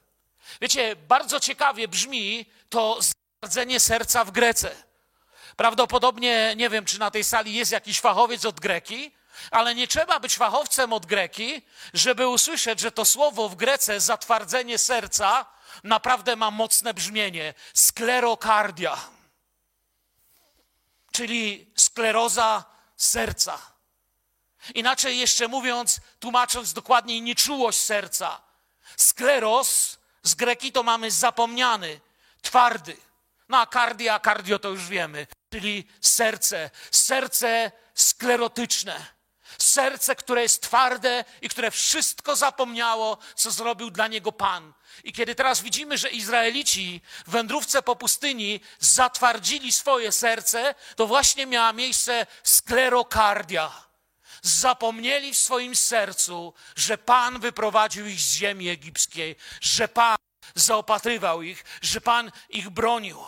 Wiecie, 0.61 0.97
bardzo 0.97 1.40
ciekawie 1.40 1.88
brzmi 1.88 2.47
to 2.69 2.99
zgardzenie 3.40 3.81
serca 3.81 4.25
w 4.25 4.31
Grece. 4.31 4.87
Prawdopodobnie, 5.57 6.55
nie 6.57 6.71
wiem, 6.71 6.85
czy 6.85 6.99
na 6.99 7.11
tej 7.11 7.25
sali 7.25 7.55
jest 7.55 7.73
jakiś 7.73 8.01
fachowiec 8.01 8.45
od 8.45 8.61
greki, 8.61 9.13
ale 9.51 9.75
nie 9.75 9.89
trzeba 9.89 10.21
być 10.21 10.37
fachowcem 10.37 10.93
od 10.93 11.07
greki, 11.07 11.63
żeby 11.95 12.29
usłyszeć, 12.29 12.81
że 12.81 12.93
to 12.93 13.05
słowo 13.05 13.49
w 13.49 13.57
grece 13.57 14.01
zatwardzenie 14.01 14.79
serca 14.79 15.47
naprawdę 15.85 16.37
ma 16.37 16.51
mocne 16.51 16.95
brzmienie 16.95 17.55
sklerokardia, 17.75 18.97
czyli 21.13 21.71
skleroza 21.77 22.65
serca. 22.97 23.59
Inaczej 24.75 25.19
jeszcze 25.19 25.49
mówiąc, 25.49 26.01
tłumacząc 26.21 26.73
dokładniej, 26.73 27.23
nieczułość 27.23 27.81
serca. 27.81 28.41
Skleros 28.97 29.99
z 30.23 30.35
greki 30.35 30.73
to 30.73 30.83
mamy 30.83 31.11
zapomniany, 31.11 32.01
twardy. 32.43 32.97
No 33.49 33.59
a 33.59 33.67
kardia, 33.67 34.19
kardio 34.19 34.59
to 34.59 34.69
już 34.69 34.89
wiemy 34.89 35.27
czyli 35.57 35.85
serce, 36.01 36.71
serce 36.91 37.73
sklerotyczne. 37.95 39.07
Serce, 39.59 40.17
które 40.17 40.43
jest 40.43 40.63
twarde 40.63 41.25
i 41.43 41.49
które 41.49 41.71
wszystko 41.71 42.37
zapomniało, 42.37 43.19
co 43.35 43.51
zrobił 43.51 43.91
dla 43.91 44.09
niego 44.09 44.33
Pan. 44.33 44.75
I 45.05 45.13
kiedy 45.13 45.35
teraz 45.35 45.61
widzimy, 45.61 45.99
że 45.99 46.09
Izraelici 46.09 47.01
w 47.27 47.31
wędrówce 47.31 47.83
po 47.83 47.97
pustyni 47.97 48.61
zatwardzili 48.79 49.73
swoje 49.73 50.13
serce, 50.13 50.75
to 50.97 51.07
właśnie 51.07 51.47
miała 51.47 51.73
miejsce 51.73 52.27
sklerokardia. 52.43 53.87
Zapomnieli 54.43 55.35
w 55.35 55.39
swoim 55.39 55.77
sercu, 55.77 56.55
że 56.77 56.99
Pan 56.99 57.41
wyprowadził 57.41 58.07
ich 58.07 58.21
z 58.21 58.35
ziemi 58.35 58.69
egipskiej, 58.69 59.37
że 59.61 59.89
Pan 59.89 60.17
zaopatrywał 60.55 61.43
ich, 61.43 61.65
że 61.83 62.01
Pan 62.01 62.33
ich 62.49 62.71
bronił. 62.71 63.25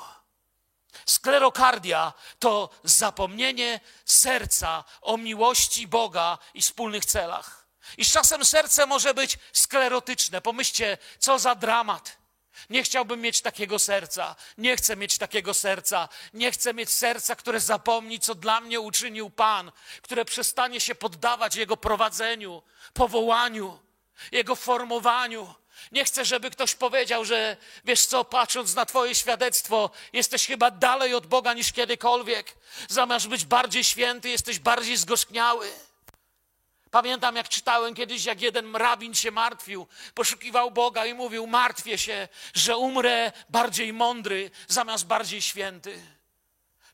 Sklerokardia 1.09 2.13
to 2.39 2.71
zapomnienie 2.85 3.81
serca 4.05 4.85
o 5.01 5.17
miłości 5.17 5.89
Boga 5.89 6.39
i 6.55 6.63
wspólnych 6.63 7.05
celach. 7.05 7.67
I 7.97 8.05
z 8.05 8.13
czasem 8.13 8.45
serce 8.45 8.87
może 8.87 9.15
być 9.15 9.39
sklerotyczne. 9.53 10.41
Pomyślcie, 10.41 10.99
co 11.19 11.39
za 11.39 11.55
dramat. 11.55 12.19
Nie 12.71 12.83
chciałbym 12.83 13.21
mieć 13.21 13.41
takiego 13.41 13.79
serca. 13.79 14.37
Nie 14.59 14.77
chcę 14.77 14.97
mieć 14.97 15.19
takiego 15.19 15.55
serca. 15.55 16.09
Nie 16.35 16.53
chcę 16.53 16.75
mieć 16.75 16.91
serca, 16.91 17.37
które 17.37 17.61
zapomni, 17.61 18.21
co 18.21 18.35
dla 18.35 18.61
mnie 18.61 18.81
uczynił 18.81 19.31
Pan, 19.31 19.73
które 20.03 20.25
przestanie 20.25 20.81
się 20.81 20.95
poddawać 20.95 21.57
Jego 21.57 21.77
prowadzeniu, 21.77 22.63
powołaniu, 22.93 23.79
Jego 24.33 24.57
formowaniu. 24.57 25.55
Nie 25.93 26.05
chcę, 26.05 26.25
żeby 26.25 26.51
ktoś 26.51 26.75
powiedział, 26.75 27.25
że 27.25 27.57
wiesz 27.85 28.07
co, 28.07 28.25
patrząc 28.25 28.75
na 28.75 28.87
Twoje 28.87 29.15
świadectwo, 29.15 29.91
jesteś 30.13 30.47
chyba 30.47 30.71
dalej 30.71 31.15
od 31.15 31.27
Boga 31.27 31.55
niż 31.55 31.73
kiedykolwiek. 31.73 32.55
Zamiast 32.89 33.29
być 33.29 33.45
bardziej 33.45 33.85
święty, 33.85 34.29
jesteś 34.29 34.59
bardziej 34.59 34.97
zgorzkniały. 34.97 35.71
Pamiętam, 36.91 37.37
jak 37.37 37.49
czytałem 37.49 37.95
kiedyś, 37.95 38.25
jak 38.25 38.41
jeden 38.41 38.77
rabin 38.77 39.15
się 39.15 39.31
martwił, 39.31 39.87
poszukiwał 40.15 40.71
Boga 40.71 41.07
i 41.07 41.15
mówił: 41.15 41.47
Martwię 41.47 41.99
się, 41.99 42.29
że 42.55 42.77
umrę 42.77 43.33
bardziej 43.49 43.93
mądry 43.93 44.51
zamiast 44.69 45.07
bardziej 45.07 45.43
święty. 45.43 46.03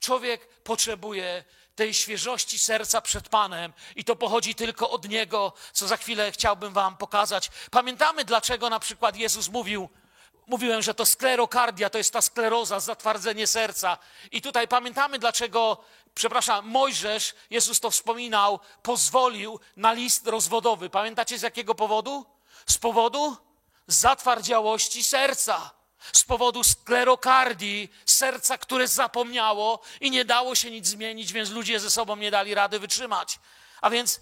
Człowiek 0.01 0.47
potrzebuje 0.47 1.45
tej 1.77 1.95
świeżości 1.95 2.59
serca 2.59 3.01
przed 3.01 3.29
Panem 3.29 3.73
i 3.97 4.05
to 4.05 4.17
pochodzi 4.17 4.55
tylko 4.55 4.91
od 4.91 5.09
Niego, 5.09 5.53
co 5.73 5.89
za 5.89 5.97
chwilę 5.97 6.33
chciałbym 6.33 6.73
Wam 6.73 6.97
pokazać. 6.97 7.51
Pamiętamy, 7.71 8.25
dlaczego 8.25 8.71
na 8.71 8.81
przykład 8.81 9.17
Jezus 9.17 9.49
mówił, 9.49 9.89
mówiłem, 10.47 10.83
że 10.83 10.95
to 10.95 11.07
sklerokardia, 11.07 11.91
to 11.91 11.99
jest 11.99 12.13
ta 12.13 12.23
skleroza, 12.23 12.81
zatwardzenie 12.81 13.47
serca. 13.47 13.99
I 14.33 14.43
tutaj 14.43 14.69
pamiętamy, 14.69 15.19
dlaczego, 15.19 15.85
przepraszam, 16.15 16.69
Mojżesz, 16.69 17.35
Jezus 17.51 17.81
to 17.81 17.91
wspominał, 17.91 18.61
pozwolił 18.83 19.61
na 19.77 19.93
list 19.93 20.27
rozwodowy. 20.27 20.91
Pamiętacie 20.91 21.39
z 21.39 21.43
jakiego 21.43 21.75
powodu? 21.75 22.27
Z 22.67 22.79
powodu 22.79 23.37
zatwardziałości 23.87 25.05
serca 25.05 25.71
z 26.13 26.25
powodu 26.25 26.65
sklerokardii, 26.65 27.93
serca, 28.07 28.59
które 28.59 28.89
zapomniało 28.89 29.81
i 30.01 30.11
nie 30.11 30.25
dało 30.25 30.55
się 30.55 30.71
nic 30.71 30.87
zmienić, 30.87 31.33
więc 31.33 31.51
ludzie 31.51 31.81
ze 31.81 31.91
sobą 31.91 32.17
nie 32.17 32.31
dali 32.31 32.55
rady 32.55 32.79
wytrzymać. 32.79 33.39
A 33.81 33.91
więc 33.91 34.21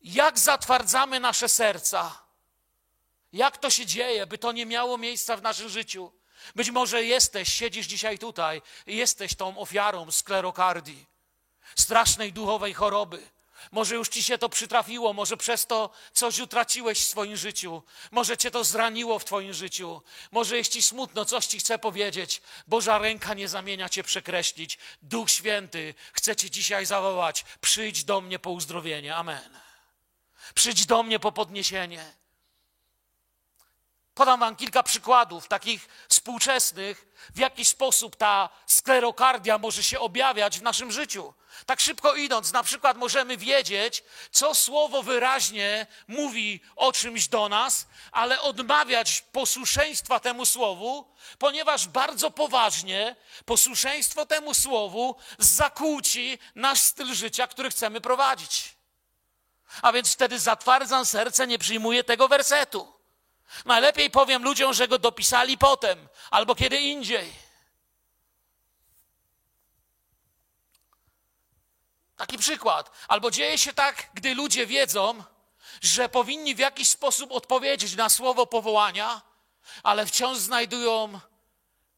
jak 0.00 0.38
zatwardzamy 0.38 1.20
nasze 1.20 1.48
serca? 1.48 2.22
Jak 3.32 3.56
to 3.56 3.70
się 3.70 3.86
dzieje, 3.86 4.26
by 4.26 4.38
to 4.38 4.52
nie 4.52 4.66
miało 4.66 4.98
miejsca 4.98 5.36
w 5.36 5.42
naszym 5.42 5.68
życiu? 5.68 6.12
Być 6.54 6.70
może 6.70 7.04
jesteś, 7.04 7.52
siedzisz 7.52 7.86
dzisiaj 7.86 8.18
tutaj 8.18 8.62
jesteś 8.86 9.34
tą 9.34 9.58
ofiarą 9.58 10.10
sklerokardii, 10.10 11.06
strasznej 11.76 12.32
duchowej 12.32 12.74
choroby. 12.74 13.37
Może 13.72 13.94
już 13.94 14.08
ci 14.08 14.22
się 14.22 14.38
to 14.38 14.48
przytrafiło, 14.48 15.12
może 15.12 15.36
przez 15.36 15.66
to 15.66 15.90
coś 16.12 16.38
utraciłeś 16.38 17.00
w 17.00 17.08
swoim 17.08 17.36
życiu, 17.36 17.82
może 18.10 18.36
cię 18.36 18.50
to 18.50 18.64
zraniło 18.64 19.18
w 19.18 19.24
twoim 19.24 19.52
życiu, 19.52 20.02
może 20.32 20.56
jest 20.56 20.72
ci 20.72 20.82
smutno, 20.82 21.24
coś 21.24 21.46
ci 21.46 21.58
chcę 21.58 21.78
powiedzieć. 21.78 22.42
Boża 22.66 22.98
ręka 22.98 23.34
nie 23.34 23.48
zamienia 23.48 23.88
cię 23.88 24.02
przekreślić. 24.02 24.78
Duch 25.02 25.30
Święty 25.30 25.94
chce 26.12 26.36
cię 26.36 26.50
dzisiaj 26.50 26.86
zawołać: 26.86 27.44
przyjdź 27.60 28.04
do 28.04 28.20
mnie 28.20 28.38
po 28.38 28.50
uzdrowienie. 28.50 29.16
Amen. 29.16 29.58
Przyjdź 30.54 30.86
do 30.86 31.02
mnie 31.02 31.18
po 31.18 31.32
podniesienie. 31.32 32.17
Podam 34.18 34.40
wam 34.40 34.56
kilka 34.56 34.82
przykładów 34.82 35.48
takich 35.48 35.88
współczesnych, 36.08 37.06
w 37.34 37.38
jaki 37.38 37.64
sposób 37.64 38.16
ta 38.16 38.48
sklerokardia 38.66 39.58
może 39.58 39.82
się 39.82 40.00
objawiać 40.00 40.58
w 40.58 40.62
naszym 40.62 40.92
życiu. 40.92 41.34
Tak 41.66 41.80
szybko 41.80 42.14
idąc, 42.14 42.52
na 42.52 42.62
przykład 42.62 42.96
możemy 42.96 43.36
wiedzieć, 43.36 44.04
co 44.30 44.54
słowo 44.54 45.02
wyraźnie 45.02 45.86
mówi 46.08 46.60
o 46.76 46.92
czymś 46.92 47.28
do 47.28 47.48
nas, 47.48 47.86
ale 48.12 48.40
odmawiać 48.40 49.20
posłuszeństwa 49.32 50.20
temu 50.20 50.46
słowu, 50.46 51.14
ponieważ 51.38 51.88
bardzo 51.88 52.30
poważnie 52.30 53.16
posłuszeństwo 53.44 54.26
temu 54.26 54.54
słowu 54.54 55.16
zakłóci 55.38 56.38
nasz 56.54 56.80
styl 56.80 57.14
życia, 57.14 57.46
który 57.46 57.70
chcemy 57.70 58.00
prowadzić. 58.00 58.74
A 59.82 59.92
więc 59.92 60.12
wtedy 60.12 60.38
zatwardzam 60.38 61.06
serce, 61.06 61.46
nie 61.46 61.58
przyjmuję 61.58 62.04
tego 62.04 62.28
wersetu. 62.28 62.97
Najlepiej 63.64 64.10
powiem 64.10 64.42
ludziom, 64.42 64.74
że 64.74 64.88
go 64.88 64.98
dopisali 64.98 65.58
potem 65.58 66.08
albo 66.30 66.54
kiedy 66.54 66.80
indziej. 66.80 67.32
Taki 72.16 72.38
przykład. 72.38 72.90
Albo 73.08 73.30
dzieje 73.30 73.58
się 73.58 73.72
tak, 73.72 74.10
gdy 74.14 74.34
ludzie 74.34 74.66
wiedzą, 74.66 75.24
że 75.80 76.08
powinni 76.08 76.54
w 76.54 76.58
jakiś 76.58 76.88
sposób 76.88 77.32
odpowiedzieć 77.32 77.96
na 77.96 78.08
słowo 78.08 78.46
powołania, 78.46 79.22
ale 79.82 80.06
wciąż 80.06 80.38
znajdują 80.38 81.20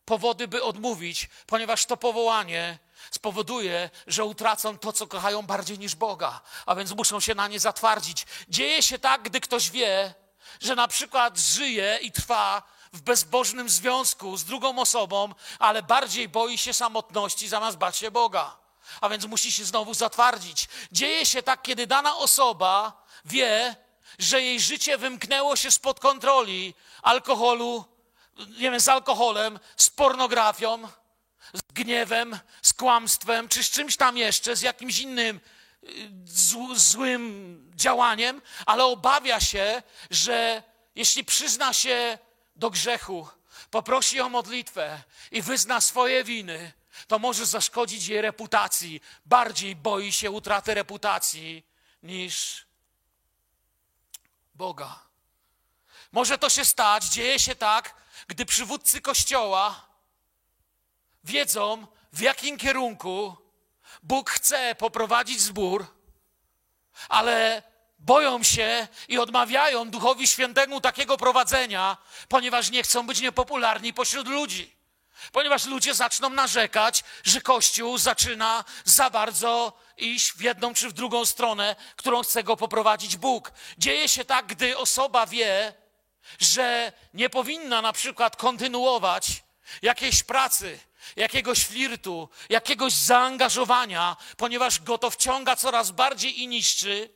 powody, 0.05 0.49
by 0.49 0.63
odmówić, 0.63 1.29
ponieważ 1.47 1.87
to 1.87 1.97
powołanie 1.97 2.79
spowoduje, 3.11 3.91
że 4.07 4.25
utracą 4.25 4.79
to, 4.79 4.93
co 4.93 5.07
kochają 5.07 5.43
bardziej 5.43 5.79
niż 5.79 5.95
Boga, 5.95 6.41
a 6.67 6.75
więc 6.75 6.93
muszą 6.93 7.21
się 7.21 7.35
na 7.35 7.49
nie 7.49 7.61
zatwardzić. 7.61 8.27
Dzieje 8.49 8.83
się 8.83 8.99
tak, 8.99 9.23
gdy 9.23 9.41
ktoś 9.41 9.71
wie, 9.71 10.15
że 10.61 10.75
na 10.75 10.89
przykład 10.89 11.39
żyje 11.39 11.99
i 12.03 12.13
trwa 12.13 12.63
w 12.93 13.01
bezbożnym 13.01 13.69
związku 13.69 14.37
z 14.37 14.45
drugą 14.45 14.79
osobą, 14.79 15.35
ale 15.59 15.83
bardziej 15.83 16.29
boi 16.29 16.59
się 16.59 16.75
samotności 16.75 17.49
zamiast 17.49 17.77
bać 17.77 17.97
się 17.97 18.11
Boga. 18.11 18.57
A 19.01 19.09
więc 19.09 19.25
musi 19.25 19.53
się 19.53 19.65
znowu 19.65 19.95
zatwardzić. 19.95 20.69
Dzieje 20.93 21.27
się 21.27 21.43
tak, 21.43 21.63
kiedy 21.63 21.87
dana 21.87 22.17
osoba 22.17 23.03
wie, 23.25 23.77
że 24.19 24.43
jej 24.43 24.61
życie 24.61 24.99
wymknęło 24.99 25.57
się 25.57 25.71
spod 25.71 26.01
kontroli 26.01 26.75
alkoholu, 27.03 27.85
nie 28.39 28.71
wiem, 28.71 28.81
z 28.81 28.89
alkoholem, 28.89 29.59
z 29.77 29.91
pornografią, 29.91 30.89
z 31.53 31.73
gniewem, 31.73 32.39
z 32.63 32.73
kłamstwem, 32.73 33.49
czy 33.49 33.65
z 33.65 33.71
czymś 33.71 33.97
tam 33.97 34.17
jeszcze, 34.17 34.57
z 34.57 34.63
jakimś 34.63 34.99
innym 34.99 35.41
złym 36.75 37.73
działaniem, 37.75 38.43
ale 38.67 38.85
obawia 38.85 39.41
się, 39.41 39.83
że 40.11 40.63
jeśli 40.95 41.25
przyzna 41.25 41.73
się 41.73 42.19
do 42.57 42.71
grzechu, 42.71 43.29
poprosi 43.71 44.21
o 44.21 44.29
modlitwę 44.29 45.03
i 45.31 45.43
wyzna 45.43 45.81
swoje 45.81 46.25
winy, 46.25 46.73
to 47.09 47.19
może 47.19 47.47
zaszkodzić 47.47 48.07
jej 48.07 48.21
reputacji. 48.21 49.01
Bardziej 49.27 49.77
boi 49.77 50.13
się 50.13 50.31
utraty 50.31 50.75
reputacji 50.75 51.67
niż 52.03 52.67
Boga. 54.55 55.01
Może 56.13 56.39
to 56.39 56.51
się 56.51 56.65
stać, 56.65 57.05
dzieje 57.05 57.39
się 57.39 57.55
tak, 57.55 57.95
gdy 58.29 58.47
przywódcy 58.47 59.01
kościoła 59.01 59.87
wiedzą, 61.25 61.87
w 62.13 62.21
jakim 62.21 62.59
kierunku 62.59 63.37
Bóg 64.03 64.31
chce 64.31 64.75
poprowadzić 64.75 65.41
zbór, 65.41 65.87
ale 67.09 67.63
boją 67.99 68.43
się 68.43 68.89
i 69.09 69.19
odmawiają 69.19 69.91
Duchowi 69.91 70.27
Świętemu 70.27 70.81
takiego 70.81 71.17
prowadzenia, 71.17 71.97
ponieważ 72.29 72.71
nie 72.71 72.83
chcą 72.83 73.07
być 73.07 73.21
niepopularni 73.21 73.95
pośród 73.95 74.29
ludzi. 74.29 74.81
Ponieważ 75.33 75.65
ludzie 75.67 75.95
zaczną 75.95 76.31
narzekać, 76.31 77.05
że 77.25 77.41
Kościół 77.41 77.99
zaczyna 77.99 78.65
za 78.85 79.11
bardzo 79.11 79.79
iść 79.97 80.33
w 80.33 80.41
jedną 80.41 80.75
czy 80.75 80.89
w 80.89 80.93
drugą 80.93 81.25
stronę, 81.25 81.77
którą 81.97 82.23
chce 82.23 82.43
go 82.45 82.57
poprowadzić 82.57 83.17
Bóg. 83.17 83.53
Dzieje 83.79 84.09
się 84.09 84.25
tak, 84.25 84.47
gdy 84.47 84.79
osoba 84.79 85.27
wie, 85.27 85.75
że 86.39 86.93
nie 87.15 87.31
powinna 87.31 87.83
na 87.83 87.93
przykład 87.93 88.37
kontynuować 88.37 89.43
jakiejś 89.83 90.23
pracy, 90.23 90.79
jakiegoś 91.17 91.65
flirtu, 91.65 92.29
jakiegoś 92.49 92.93
zaangażowania, 92.93 94.17
ponieważ 94.37 94.81
go 94.81 94.99
to 94.99 95.11
wciąga 95.11 95.57
coraz 95.57 95.91
bardziej 95.91 96.41
i 96.41 96.49
niszczy, 96.49 97.11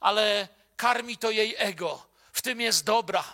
ale 0.00 0.48
karmi 0.76 1.16
to 1.16 1.30
jej 1.30 1.54
ego. 1.58 2.06
W 2.32 2.42
tym 2.42 2.60
jest 2.60 2.84
dobra. 2.84 3.24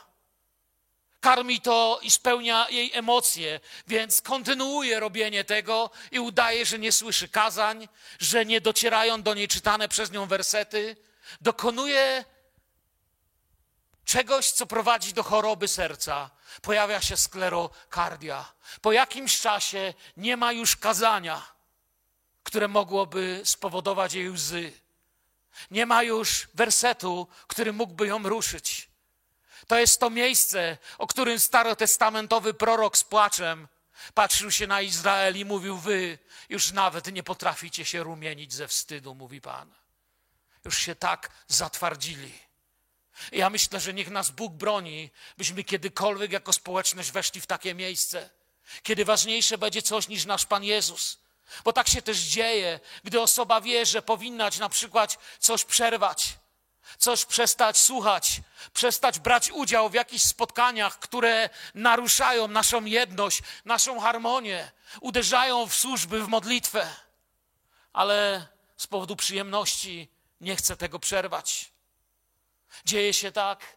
Karmi 1.20 1.60
to 1.60 1.98
i 2.02 2.10
spełnia 2.10 2.66
jej 2.70 2.90
emocje, 2.94 3.60
więc 3.86 4.22
kontynuuje 4.22 5.00
robienie 5.00 5.44
tego 5.44 5.90
i 6.10 6.20
udaje, 6.20 6.66
że 6.66 6.78
nie 6.78 6.92
słyszy 6.92 7.28
kazań, 7.28 7.88
że 8.18 8.46
nie 8.46 8.60
docierają 8.60 9.22
do 9.22 9.34
niej 9.34 9.48
czytane 9.48 9.88
przez 9.88 10.10
nią 10.10 10.26
wersety. 10.26 10.96
Dokonuje 11.40 12.24
czegoś, 14.04 14.50
co 14.50 14.66
prowadzi 14.66 15.12
do 15.12 15.22
choroby 15.22 15.68
serca. 15.68 16.30
Pojawia 16.62 17.00
się 17.00 17.16
sklerokardia. 17.16 18.52
Po 18.80 18.92
jakimś 18.92 19.40
czasie 19.40 19.94
nie 20.16 20.36
ma 20.36 20.52
już 20.52 20.76
kazania, 20.76 21.42
które 22.42 22.68
mogłoby 22.68 23.40
spowodować 23.44 24.14
jej 24.14 24.30
łzy. 24.30 24.72
Nie 25.70 25.86
ma 25.86 26.02
już 26.02 26.48
wersetu, 26.54 27.28
który 27.46 27.72
mógłby 27.72 28.06
ją 28.06 28.28
ruszyć. 28.28 28.88
To 29.66 29.78
jest 29.78 30.00
to 30.00 30.10
miejsce, 30.10 30.78
o 30.98 31.06
którym 31.06 31.40
starotestamentowy 31.40 32.54
prorok 32.54 32.96
z 32.96 33.04
płaczem 33.04 33.68
patrzył 34.14 34.50
się 34.50 34.66
na 34.66 34.80
Izrael 34.80 35.36
i 35.36 35.44
mówił: 35.44 35.78
Wy 35.78 36.18
już 36.48 36.72
nawet 36.72 37.12
nie 37.12 37.22
potraficie 37.22 37.84
się 37.84 38.02
rumienić 38.02 38.54
ze 38.54 38.68
wstydu, 38.68 39.14
mówi 39.14 39.40
Pan. 39.40 39.74
Już 40.64 40.78
się 40.78 40.94
tak 40.94 41.30
zatwardzili. 41.48 42.49
Ja 43.32 43.50
myślę, 43.50 43.80
że 43.80 43.94
niech 43.94 44.10
nas 44.10 44.30
Bóg 44.30 44.52
broni, 44.52 45.10
byśmy 45.38 45.64
kiedykolwiek 45.64 46.32
jako 46.32 46.52
społeczność 46.52 47.10
weszli 47.10 47.40
w 47.40 47.46
takie 47.46 47.74
miejsce, 47.74 48.30
kiedy 48.82 49.04
ważniejsze 49.04 49.58
będzie 49.58 49.82
coś 49.82 50.08
niż 50.08 50.24
nasz 50.24 50.46
Pan 50.46 50.64
Jezus. 50.64 51.18
Bo 51.64 51.72
tak 51.72 51.88
się 51.88 52.02
też 52.02 52.18
dzieje, 52.18 52.80
gdy 53.04 53.20
osoba 53.20 53.60
wie, 53.60 53.86
że 53.86 54.02
powinna 54.02 54.50
na 54.58 54.68
przykład 54.68 55.18
coś 55.38 55.64
przerwać, 55.64 56.38
coś 56.98 57.24
przestać 57.24 57.78
słuchać, 57.78 58.40
przestać 58.72 59.18
brać 59.18 59.50
udział 59.50 59.90
w 59.90 59.94
jakichś 59.94 60.24
spotkaniach, 60.24 60.98
które 60.98 61.50
naruszają 61.74 62.48
naszą 62.48 62.84
jedność, 62.84 63.42
naszą 63.64 64.00
harmonię, 64.00 64.70
uderzają 65.00 65.66
w 65.66 65.74
służby, 65.74 66.24
w 66.24 66.28
modlitwę. 66.28 66.94
Ale 67.92 68.46
z 68.76 68.86
powodu 68.86 69.16
przyjemności 69.16 70.08
nie 70.40 70.56
chce 70.56 70.76
tego 70.76 70.98
przerwać. 70.98 71.72
Dzieje 72.84 73.14
się 73.14 73.32
tak, 73.32 73.76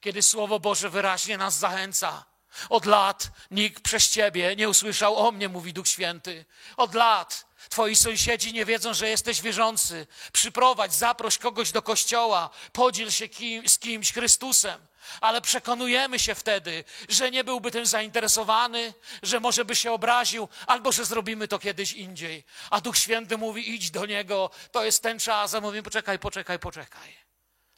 kiedy 0.00 0.22
Słowo 0.22 0.60
Boże 0.60 0.90
wyraźnie 0.90 1.38
nas 1.38 1.54
zachęca. 1.54 2.24
Od 2.68 2.86
lat 2.86 3.30
nikt 3.50 3.82
przez 3.82 4.10
Ciebie 4.10 4.56
nie 4.56 4.68
usłyszał 4.68 5.16
o 5.16 5.32
mnie, 5.32 5.48
mówi 5.48 5.72
Duch 5.72 5.88
Święty. 5.88 6.44
Od 6.76 6.94
lat 6.94 7.46
Twoi 7.68 7.96
sąsiedzi 7.96 8.52
nie 8.52 8.64
wiedzą, 8.64 8.94
że 8.94 9.08
jesteś 9.08 9.42
wierzący. 9.42 10.06
Przyprowadź, 10.32 10.94
zaproś 10.94 11.38
kogoś 11.38 11.72
do 11.72 11.82
kościoła, 11.82 12.50
podziel 12.72 13.10
się 13.10 13.28
kim, 13.28 13.68
z 13.68 13.78
kimś 13.78 14.12
Chrystusem. 14.12 14.86
Ale 15.20 15.40
przekonujemy 15.40 16.18
się 16.18 16.34
wtedy, 16.34 16.84
że 17.08 17.30
nie 17.30 17.44
byłby 17.44 17.70
tym 17.70 17.86
zainteresowany, 17.86 18.94
że 19.22 19.40
może 19.40 19.64
by 19.64 19.76
się 19.76 19.92
obraził, 19.92 20.48
albo 20.66 20.92
że 20.92 21.04
zrobimy 21.04 21.48
to 21.48 21.58
kiedyś 21.58 21.92
indziej. 21.92 22.44
A 22.70 22.80
Duch 22.80 22.96
Święty 22.96 23.38
mówi: 23.38 23.74
idź 23.74 23.90
do 23.90 24.06
niego, 24.06 24.50
to 24.72 24.84
jest 24.84 25.02
ten 25.02 25.18
czas. 25.18 25.54
A 25.54 25.60
mówimy: 25.60 25.82
poczekaj, 25.82 26.18
poczekaj, 26.18 26.58
poczekaj 26.58 27.23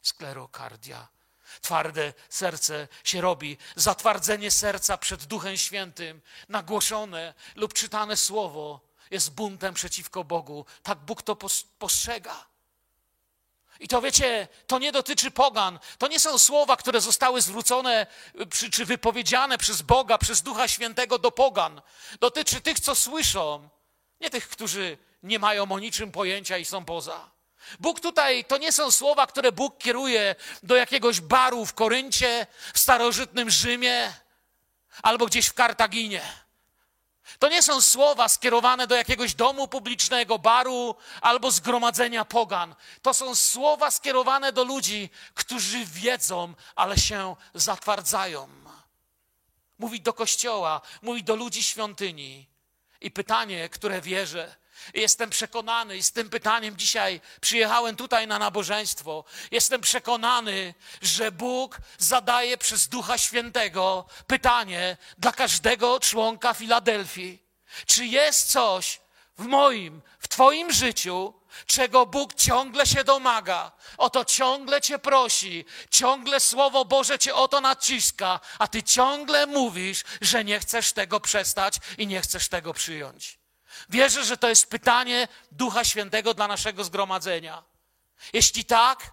sklerokardia. 0.01 1.07
Twarde 1.61 2.13
serce 2.29 2.87
się 3.03 3.21
robi, 3.21 3.57
zatwardzenie 3.75 4.51
serca 4.51 4.97
przed 4.97 5.25
Duchem 5.25 5.57
Świętym, 5.57 6.21
nagłoszone 6.49 7.33
lub 7.55 7.73
czytane 7.73 8.17
słowo 8.17 8.87
jest 9.11 9.33
buntem 9.33 9.73
przeciwko 9.73 10.23
Bogu. 10.23 10.65
Tak 10.83 10.97
Bóg 10.99 11.21
to 11.21 11.37
postrzega. 11.79 12.45
I 13.79 13.87
to 13.87 14.01
wiecie, 14.01 14.47
to 14.67 14.79
nie 14.79 14.91
dotyczy 14.91 15.31
pogan. 15.31 15.79
To 15.97 16.07
nie 16.07 16.19
są 16.19 16.37
słowa, 16.37 16.77
które 16.77 17.01
zostały 17.01 17.41
zwrócone 17.41 18.07
czy, 18.53 18.69
czy 18.69 18.85
wypowiedziane 18.85 19.57
przez 19.57 19.81
Boga, 19.81 20.17
przez 20.17 20.41
Ducha 20.41 20.67
Świętego 20.67 21.19
do 21.19 21.31
pogan. 21.31 21.81
Dotyczy 22.19 22.61
tych, 22.61 22.79
co 22.79 22.95
słyszą, 22.95 23.69
nie 24.21 24.29
tych, 24.29 24.49
którzy 24.49 24.97
nie 25.23 25.39
mają 25.39 25.71
o 25.71 25.79
niczym 25.79 26.11
pojęcia 26.11 26.57
i 26.57 26.65
są 26.65 26.85
poza. 26.85 27.36
Bóg 27.79 27.99
tutaj, 27.99 28.45
to 28.45 28.57
nie 28.57 28.71
są 28.71 28.91
słowa, 28.91 29.27
które 29.27 29.51
Bóg 29.51 29.77
kieruje 29.77 30.35
do 30.63 30.75
jakiegoś 30.75 31.21
baru 31.21 31.65
w 31.65 31.73
Koryncie, 31.73 32.47
w 32.73 32.79
starożytnym 32.79 33.49
Rzymie 33.49 34.13
albo 35.01 35.25
gdzieś 35.25 35.47
w 35.47 35.53
Kartaginie. 35.53 36.21
To 37.39 37.49
nie 37.49 37.63
są 37.63 37.81
słowa 37.81 38.29
skierowane 38.29 38.87
do 38.87 38.95
jakiegoś 38.95 39.33
domu 39.35 39.67
publicznego, 39.67 40.39
baru 40.39 40.95
albo 41.21 41.51
zgromadzenia 41.51 42.25
pogan. 42.25 42.75
To 43.01 43.13
są 43.13 43.35
słowa 43.35 43.91
skierowane 43.91 44.51
do 44.53 44.63
ludzi, 44.63 45.09
którzy 45.33 45.85
wiedzą, 45.85 46.53
ale 46.75 46.97
się 46.97 47.35
zatwardzają. 47.53 48.49
Mówi 49.79 50.01
do 50.01 50.13
kościoła, 50.13 50.81
mówi 51.01 51.23
do 51.23 51.35
ludzi 51.35 51.63
świątyni. 51.63 52.47
I 53.01 53.11
pytanie, 53.11 53.69
które 53.69 54.01
wierzę, 54.01 54.55
Jestem 54.93 55.29
przekonany 55.29 55.97
i 55.97 56.03
z 56.03 56.11
tym 56.11 56.29
pytaniem 56.29 56.77
dzisiaj 56.77 57.21
przyjechałem 57.41 57.95
tutaj 57.95 58.27
na 58.27 58.39
nabożeństwo. 58.39 59.23
Jestem 59.51 59.81
przekonany, 59.81 60.73
że 61.01 61.31
Bóg 61.31 61.77
zadaje 61.97 62.57
przez 62.57 62.87
Ducha 62.87 63.17
Świętego 63.17 64.05
pytanie 64.27 64.97
dla 65.17 65.31
każdego 65.31 65.99
członka 65.99 66.53
Filadelfii. 66.53 67.43
Czy 67.85 68.05
jest 68.05 68.51
coś 68.51 68.99
w 69.37 69.45
moim, 69.45 70.01
w 70.19 70.27
Twoim 70.27 70.71
życiu, 70.71 71.33
czego 71.65 72.05
Bóg 72.05 72.33
ciągle 72.33 72.85
się 72.85 73.03
domaga, 73.03 73.71
o 73.97 74.09
to 74.09 74.25
ciągle 74.25 74.81
Cię 74.81 74.99
prosi, 74.99 75.65
ciągle 75.91 76.39
Słowo 76.39 76.85
Boże 76.85 77.19
Cię 77.19 77.35
o 77.35 77.47
to 77.47 77.61
naciska, 77.61 78.39
a 78.59 78.67
Ty 78.67 78.83
ciągle 78.83 79.45
mówisz, 79.45 80.03
że 80.21 80.43
nie 80.43 80.59
chcesz 80.59 80.93
tego 80.93 81.19
przestać 81.19 81.75
i 81.97 82.07
nie 82.07 82.21
chcesz 82.21 82.47
tego 82.47 82.73
przyjąć. 82.73 83.39
Wierzę, 83.89 84.25
że 84.25 84.37
to 84.37 84.49
jest 84.49 84.69
pytanie 84.69 85.27
Ducha 85.51 85.83
Świętego 85.83 86.33
dla 86.33 86.47
naszego 86.47 86.83
zgromadzenia. 86.83 87.63
Jeśli 88.33 88.65
tak, 88.65 89.11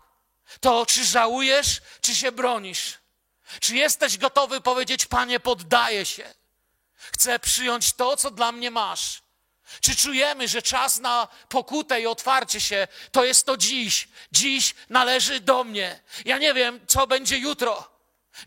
to 0.61 0.87
czy 0.87 1.05
żałujesz, 1.05 1.81
czy 2.01 2.15
się 2.15 2.33
bronisz? 2.33 2.99
Czy 3.61 3.77
jesteś 3.77 4.19
gotowy 4.19 4.61
powiedzieć, 4.61 5.07
Panie, 5.07 5.41
poddaję 5.41 6.07
się? 6.07 6.35
Chcę 6.97 7.39
przyjąć 7.39 7.93
to, 7.93 8.17
co 8.17 8.31
dla 8.31 8.53
mnie 8.53 8.71
masz. 8.71 9.23
Czy 9.81 9.97
czujemy, 9.97 10.49
że 10.49 10.63
czas 10.63 11.01
na 11.01 11.29
pokutę 11.49 12.01
i 12.01 12.07
otwarcie 12.07 12.61
się 12.61 12.89
to 13.13 13.25
jest 13.25 13.47
to 13.47 13.57
dziś? 13.57 14.09
Dziś 14.33 14.75
należy 14.89 15.41
do 15.41 15.65
mnie. 15.65 16.01
Ja 16.25 16.39
nie 16.39 16.55
wiem, 16.55 16.81
co 16.87 17.07
będzie 17.07 17.39
jutro. 17.39 17.91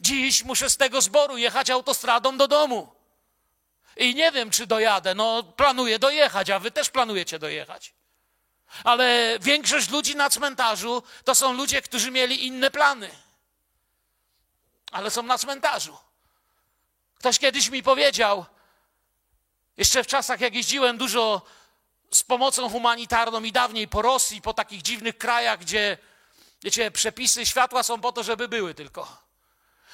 Dziś 0.01 0.43
muszę 0.43 0.69
z 0.69 0.77
tego 0.77 1.01
zboru 1.01 1.37
jechać 1.37 1.69
autostradą 1.69 2.37
do 2.37 2.47
domu. 2.47 2.96
I 3.97 4.15
nie 4.15 4.31
wiem, 4.31 4.51
czy 4.51 4.67
dojadę. 4.67 5.15
No, 5.15 5.43
planuję 5.43 5.99
dojechać, 5.99 6.49
a 6.49 6.59
wy 6.59 6.71
też 6.71 6.89
planujecie 6.89 7.39
dojechać. 7.39 7.93
Ale 8.83 9.37
większość 9.41 9.89
ludzi 9.89 10.15
na 10.15 10.29
cmentarzu 10.29 11.03
to 11.23 11.35
są 11.35 11.53
ludzie, 11.53 11.81
którzy 11.81 12.11
mieli 12.11 12.45
inne 12.45 12.71
plany. 12.71 13.09
Ale 14.91 15.11
są 15.11 15.23
na 15.23 15.37
cmentarzu. 15.37 15.97
Ktoś 17.19 17.39
kiedyś 17.39 17.69
mi 17.69 17.83
powiedział, 17.83 18.45
jeszcze 19.77 20.03
w 20.03 20.07
czasach, 20.07 20.41
jak 20.41 20.55
jeździłem 20.55 20.97
dużo 20.97 21.41
z 22.11 22.23
pomocą 22.23 22.69
humanitarną 22.69 23.43
i 23.43 23.51
dawniej 23.51 23.87
po 23.87 24.01
Rosji, 24.01 24.41
po 24.41 24.53
takich 24.53 24.81
dziwnych 24.81 25.17
krajach, 25.17 25.59
gdzie, 25.59 25.97
wiecie, 26.63 26.91
przepisy 26.91 27.45
światła 27.45 27.83
są 27.83 28.01
po 28.01 28.11
to, 28.11 28.23
żeby 28.23 28.47
były 28.47 28.73
tylko. 28.73 29.17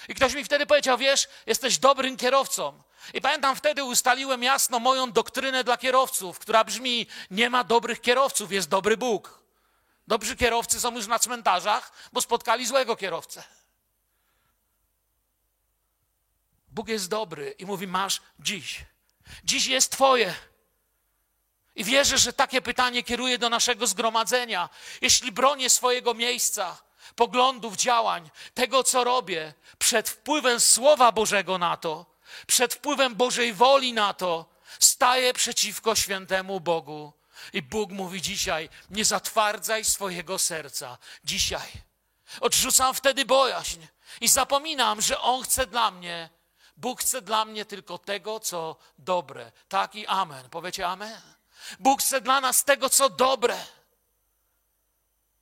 I 0.07 0.15
ktoś 0.15 0.33
mi 0.33 0.43
wtedy 0.43 0.65
powiedział, 0.65 0.97
wiesz, 0.97 1.27
jesteś 1.45 1.77
dobrym 1.77 2.17
kierowcą. 2.17 2.83
I 3.13 3.21
pamiętam, 3.21 3.55
wtedy 3.55 3.83
ustaliłem 3.83 4.43
jasno 4.43 4.79
moją 4.79 5.11
doktrynę 5.11 5.63
dla 5.63 5.77
kierowców, 5.77 6.39
która 6.39 6.63
brzmi: 6.63 7.07
Nie 7.31 7.49
ma 7.49 7.63
dobrych 7.63 8.01
kierowców, 8.01 8.51
jest 8.51 8.69
dobry 8.69 8.97
Bóg. 8.97 9.43
Dobrzy 10.07 10.35
kierowcy 10.35 10.79
są 10.79 10.95
już 10.95 11.07
na 11.07 11.19
cmentarzach, 11.19 11.91
bo 12.13 12.21
spotkali 12.21 12.65
złego 12.65 12.95
kierowcę. 12.95 13.43
Bóg 16.67 16.87
jest 16.87 17.09
dobry 17.09 17.55
i 17.59 17.65
mówi: 17.65 17.87
Masz 17.87 18.21
dziś. 18.39 18.85
Dziś 19.43 19.65
jest 19.65 19.91
Twoje. 19.91 20.35
I 21.75 21.83
wierzę, 21.83 22.17
że 22.17 22.33
takie 22.33 22.61
pytanie 22.61 23.03
kieruje 23.03 23.37
do 23.37 23.49
naszego 23.49 23.87
zgromadzenia. 23.87 24.69
Jeśli 25.01 25.31
bronię 25.31 25.69
swojego 25.69 26.13
miejsca, 26.13 26.81
poglądów, 27.15 27.75
działań, 27.75 28.29
tego, 28.53 28.83
co 28.83 29.03
robię, 29.03 29.53
przed 29.77 30.09
wpływem 30.09 30.59
Słowa 30.59 31.11
Bożego 31.11 31.57
na 31.57 31.77
to, 31.77 32.12
przed 32.47 32.73
wpływem 32.73 33.15
Bożej 33.15 33.53
woli 33.53 33.93
na 33.93 34.13
to, 34.13 34.45
staje 34.79 35.33
przeciwko 35.33 35.95
świętemu 35.95 36.59
Bogu. 36.59 37.13
I 37.53 37.61
Bóg 37.61 37.91
mówi 37.91 38.21
dzisiaj: 38.21 38.69
nie 38.89 39.05
zatwardzaj 39.05 39.85
swojego 39.85 40.39
serca. 40.39 40.97
Dzisiaj. 41.23 41.71
Odrzucam 42.41 42.93
wtedy 42.93 43.25
bojaźń 43.25 43.87
i 44.21 44.27
zapominam, 44.27 45.01
że 45.01 45.21
On 45.21 45.43
chce 45.43 45.67
dla 45.67 45.91
mnie, 45.91 46.29
Bóg 46.77 47.01
chce 47.01 47.21
dla 47.21 47.45
mnie 47.45 47.65
tylko 47.65 47.97
tego, 47.97 48.39
co 48.39 48.75
dobre. 48.97 49.51
Tak 49.69 49.95
i 49.95 50.07
amen. 50.07 50.49
Powiecie 50.49 50.87
amen? 50.87 51.21
Bóg 51.79 52.01
chce 52.01 52.21
dla 52.21 52.41
nas 52.41 52.63
tego, 52.63 52.89
co 52.89 53.09
dobre. 53.09 53.65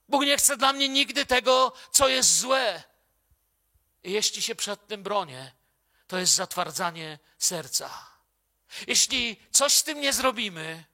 Bóg 0.10 0.24
nie 0.26 0.38
chce 0.38 0.58
dla 0.58 0.74
mnie 0.74 0.90
nigdy 0.90 1.26
tego, 1.26 1.74
co 1.92 2.08
jest 2.08 2.40
złe. 2.40 2.84
I 4.04 4.12
jeśli 4.12 4.42
się 4.42 4.56
przed 4.56 4.88
tym 4.88 5.04
bronię, 5.04 5.52
to 6.12 6.18
jest 6.18 6.34
zatwardzanie 6.34 7.20
serca. 7.38 7.90
Jeśli 8.88 9.38
coś 9.52 9.74
z 9.74 9.84
tym 9.84 10.02
nie 10.02 10.14
zrobimy, 10.14 10.86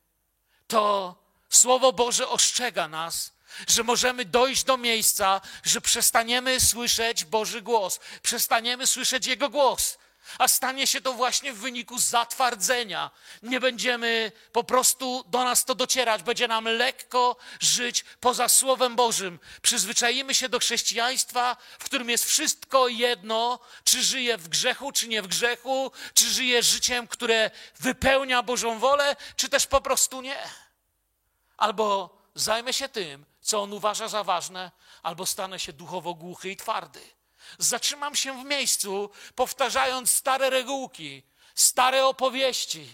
to 0.68 1.16
Słowo 1.50 1.94
Boże 1.94 2.30
ostrzega 2.30 2.88
nas, 2.88 3.32
że 3.68 3.84
możemy 3.84 4.26
dojść 4.26 4.64
do 4.64 4.78
miejsca, 4.78 5.42
że 5.64 5.82
przestaniemy 5.82 6.60
słyszeć 6.60 7.26
Boży 7.26 7.62
głos, 7.62 8.00
przestaniemy 8.22 8.88
słyszeć 8.88 9.28
Jego 9.28 9.50
głos 9.50 9.98
a 10.38 10.48
stanie 10.48 10.88
się 10.88 11.02
to 11.02 11.14
właśnie 11.14 11.54
w 11.54 11.58
wyniku 11.58 12.00
zatwardzenia. 12.00 13.12
Nie 13.44 13.60
będziemy 13.60 14.32
po 14.52 14.64
prostu 14.64 15.24
do 15.28 15.44
nas 15.44 15.66
to 15.66 15.76
docierać, 15.76 16.24
będzie 16.24 16.48
nam 16.48 16.66
lekko 16.66 17.36
żyć 17.60 18.06
poza 18.20 18.50
Słowem 18.50 18.96
Bożym. 18.96 19.40
Przyzwyczajimy 19.62 20.36
się 20.36 20.50
do 20.50 20.60
chrześcijaństwa, 20.60 21.58
w 21.80 21.84
którym 21.84 22.10
jest 22.10 22.26
wszystko 22.26 22.88
jedno, 22.88 23.60
czy 23.84 24.04
żyje 24.04 24.38
w 24.38 24.50
grzechu, 24.50 24.92
czy 24.92 25.08
nie 25.08 25.22
w 25.22 25.28
grzechu, 25.28 25.92
czy 26.14 26.26
żyje 26.30 26.64
życiem, 26.64 27.08
które 27.08 27.52
wypełnia 27.80 28.44
Bożą 28.44 28.80
wolę, 28.80 29.16
czy 29.36 29.50
też 29.50 29.68
po 29.68 29.82
prostu 29.82 30.22
nie. 30.22 30.40
Albo 31.58 32.18
zajmę 32.36 32.74
się 32.74 32.90
tym, 32.90 33.26
co 33.42 33.62
on 33.62 33.74
uważa 33.74 34.08
za 34.08 34.24
ważne, 34.24 34.72
albo 35.04 35.26
stanę 35.26 35.60
się 35.60 35.74
duchowo 35.74 36.14
głuchy 36.14 36.50
i 36.50 36.58
twardy. 36.58 37.17
Zatrzymam 37.58 38.16
się 38.16 38.44
w 38.44 38.46
miejscu, 38.46 39.10
powtarzając 39.36 40.12
stare 40.12 40.50
regułki, 40.50 41.24
stare 41.56 42.06
opowieści. 42.06 42.94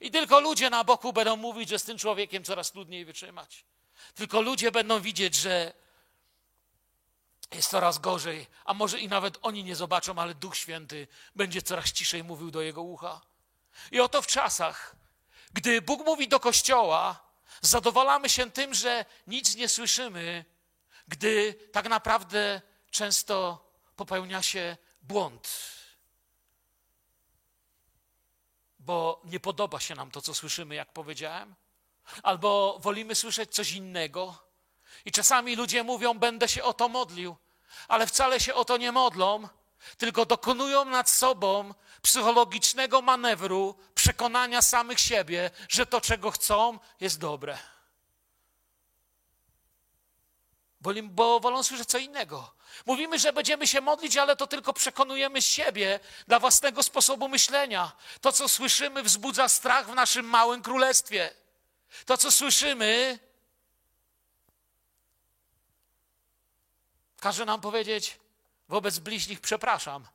I 0.00 0.10
tylko 0.10 0.40
ludzie 0.40 0.70
na 0.70 0.84
boku 0.84 1.12
będą 1.12 1.36
mówić, 1.36 1.68
że 1.68 1.78
z 1.78 1.84
tym 1.84 1.98
człowiekiem 1.98 2.44
coraz 2.44 2.72
trudniej 2.72 3.04
wytrzymać. 3.04 3.64
Tylko 4.14 4.40
ludzie 4.40 4.72
będą 4.72 5.00
widzieć, 5.00 5.34
że 5.34 5.72
jest 7.54 7.70
coraz 7.70 7.98
gorzej, 7.98 8.46
a 8.64 8.74
może 8.74 9.00
i 9.00 9.08
nawet 9.08 9.38
oni 9.42 9.64
nie 9.64 9.76
zobaczą, 9.76 10.18
ale 10.18 10.34
Duch 10.34 10.56
Święty 10.56 11.08
będzie 11.36 11.62
coraz 11.62 11.92
ciszej 11.92 12.24
mówił 12.24 12.50
do 12.50 12.60
jego 12.60 12.82
ucha. 12.82 13.20
I 13.90 14.00
oto 14.00 14.22
w 14.22 14.26
czasach, 14.26 14.96
gdy 15.52 15.82
Bóg 15.82 16.06
mówi 16.06 16.28
do 16.28 16.40
kościoła, 16.40 17.32
zadowalamy 17.60 18.28
się 18.28 18.50
tym, 18.50 18.74
że 18.74 19.04
nic 19.26 19.56
nie 19.56 19.68
słyszymy, 19.68 20.44
gdy 21.08 21.54
tak 21.72 21.88
naprawdę 21.88 22.60
często 22.90 23.64
popełnia 23.96 24.42
się 24.42 24.76
błąd. 25.02 25.48
Bo 28.78 29.20
nie 29.24 29.40
podoba 29.40 29.80
się 29.80 29.94
nam 29.94 30.10
to, 30.10 30.22
co 30.22 30.34
słyszymy, 30.34 30.74
jak 30.74 30.92
powiedziałem, 30.92 31.54
albo 32.22 32.78
wolimy 32.78 33.14
słyszeć 33.14 33.54
coś 33.54 33.72
innego. 33.72 34.38
I 35.04 35.12
czasami 35.12 35.56
ludzie 35.56 35.82
mówią: 35.82 36.18
Będę 36.18 36.48
się 36.48 36.62
o 36.62 36.74
to 36.74 36.88
modlił, 36.88 37.36
ale 37.88 38.06
wcale 38.06 38.40
się 38.40 38.54
o 38.54 38.64
to 38.64 38.76
nie 38.76 38.92
modlą, 38.92 39.48
tylko 39.98 40.26
dokonują 40.26 40.84
nad 40.84 41.10
sobą 41.10 41.74
psychologicznego 42.02 43.02
manewru 43.02 43.78
przekonania 43.94 44.62
samych 44.62 45.00
siebie, 45.00 45.50
że 45.68 45.86
to, 45.86 46.00
czego 46.00 46.30
chcą, 46.30 46.78
jest 47.00 47.18
dobre. 47.18 47.58
bo 51.02 51.40
wolą 51.40 51.62
słyszeć 51.62 51.88
co 51.88 51.98
innego. 51.98 52.54
Mówimy, 52.86 53.18
że 53.18 53.32
będziemy 53.32 53.66
się 53.66 53.80
modlić, 53.80 54.16
ale 54.16 54.36
to 54.36 54.46
tylko 54.46 54.72
przekonujemy 54.72 55.42
siebie 55.42 56.00
dla 56.28 56.38
własnego 56.38 56.82
sposobu 56.82 57.28
myślenia. 57.28 57.92
To, 58.20 58.32
co 58.32 58.48
słyszymy, 58.48 59.02
wzbudza 59.02 59.48
strach 59.48 59.86
w 59.86 59.94
naszym 59.94 60.26
małym 60.26 60.62
królestwie. 60.62 61.34
To, 62.06 62.16
co 62.16 62.32
słyszymy, 62.32 63.18
każe 67.20 67.44
nam 67.44 67.60
powiedzieć 67.60 68.18
wobec 68.68 68.98
bliźnich 68.98 69.40
przepraszam, 69.40 70.06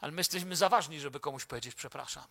ale 0.00 0.12
my 0.12 0.20
jesteśmy 0.20 0.56
za 0.56 0.68
ważni, 0.68 1.00
żeby 1.00 1.20
komuś 1.20 1.44
powiedzieć 1.44 1.74
przepraszam. 1.74 2.26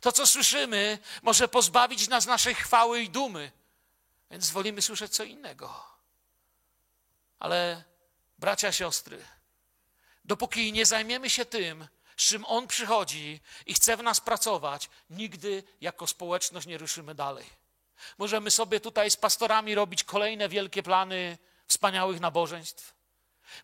To, 0.00 0.12
co 0.12 0.26
słyszymy, 0.26 0.98
może 1.22 1.48
pozbawić 1.48 2.08
nas 2.08 2.26
naszej 2.26 2.54
chwały 2.54 3.00
i 3.00 3.10
dumy, 3.10 3.52
więc 4.30 4.50
wolimy 4.50 4.82
słyszeć 4.82 5.14
co 5.14 5.24
innego. 5.24 5.86
Ale 7.38 7.84
bracia, 8.44 8.72
siostry, 8.72 9.18
dopóki 10.24 10.72
nie 10.72 10.86
zajmiemy 10.86 11.30
się 11.30 11.44
tym, 11.44 11.88
z 12.16 12.24
czym 12.24 12.44
On 12.44 12.66
przychodzi 12.66 13.40
i 13.66 13.74
chce 13.74 13.96
w 13.96 14.02
nas 14.02 14.20
pracować, 14.20 14.90
nigdy 15.10 15.62
jako 15.80 16.06
społeczność 16.06 16.66
nie 16.66 16.78
ruszymy 16.78 17.14
dalej. 17.14 17.46
Możemy 18.18 18.50
sobie 18.50 18.80
tutaj 18.80 19.10
z 19.10 19.16
pastorami 19.16 19.74
robić 19.74 20.04
kolejne 20.04 20.48
wielkie 20.48 20.82
plany 20.82 21.38
wspaniałych 21.66 22.20
nabożeństw. 22.20 22.94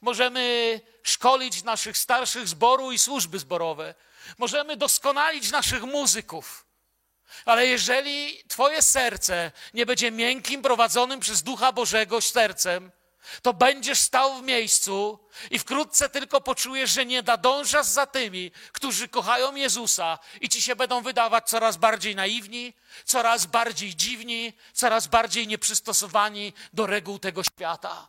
Możemy 0.00 0.80
szkolić 1.02 1.62
naszych 1.62 1.98
starszych 1.98 2.48
zboru 2.48 2.92
i 2.92 2.98
służby 2.98 3.38
zborowe. 3.38 3.94
Możemy 4.38 4.76
doskonalić 4.76 5.50
naszych 5.50 5.82
muzyków. 5.82 6.66
Ale 7.44 7.66
jeżeli 7.66 8.44
Twoje 8.48 8.82
serce 8.82 9.52
nie 9.74 9.86
będzie 9.86 10.10
miękkim, 10.10 10.62
prowadzonym 10.62 11.20
przez 11.20 11.42
Ducha 11.42 11.72
Bożego 11.72 12.20
sercem, 12.20 12.92
to 13.42 13.54
będziesz 13.54 13.98
stał 13.98 14.34
w 14.34 14.42
miejscu 14.42 15.18
i 15.50 15.58
wkrótce 15.58 16.08
tylko 16.08 16.40
poczujesz, 16.40 16.90
że 16.90 17.06
nie 17.06 17.22
nadążasz 17.22 17.86
za 17.86 18.06
tymi, 18.06 18.50
którzy 18.72 19.08
kochają 19.08 19.54
Jezusa 19.54 20.18
i 20.40 20.48
ci 20.48 20.62
się 20.62 20.76
będą 20.76 21.02
wydawać 21.02 21.48
coraz 21.48 21.76
bardziej 21.76 22.16
naiwni, 22.16 22.74
coraz 23.04 23.46
bardziej 23.46 23.96
dziwni, 23.96 24.52
coraz 24.72 25.06
bardziej 25.06 25.46
nieprzystosowani 25.46 26.52
do 26.72 26.86
reguł 26.86 27.18
tego 27.18 27.44
świata. 27.44 28.08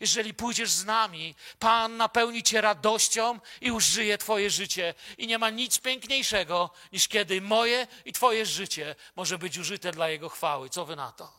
Jeżeli 0.00 0.34
pójdziesz 0.34 0.70
z 0.70 0.84
nami, 0.84 1.34
Pan 1.58 1.96
napełni 1.96 2.42
cię 2.42 2.60
radością 2.60 3.40
i 3.60 3.70
użyje 3.70 4.18
twoje 4.18 4.50
życie. 4.50 4.94
I 5.18 5.26
nie 5.26 5.38
ma 5.38 5.50
nic 5.50 5.78
piękniejszego, 5.78 6.70
niż 6.92 7.08
kiedy 7.08 7.40
moje 7.40 7.86
i 8.04 8.12
twoje 8.12 8.46
życie 8.46 8.94
może 9.16 9.38
być 9.38 9.58
użyte 9.58 9.92
dla 9.92 10.08
Jego 10.08 10.28
chwały. 10.28 10.70
Co 10.70 10.84
wy 10.84 10.96
na 10.96 11.12
to? 11.12 11.32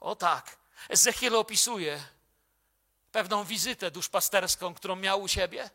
O 0.00 0.16
tak. 0.16 0.57
Ezechiel 0.88 1.36
opisuje 1.36 2.00
pewną 3.12 3.44
wizytę 3.44 3.90
duszpasterską, 3.90 4.74
którą 4.74 4.96
miał 4.96 5.22
u 5.22 5.28
siebie. 5.28 5.70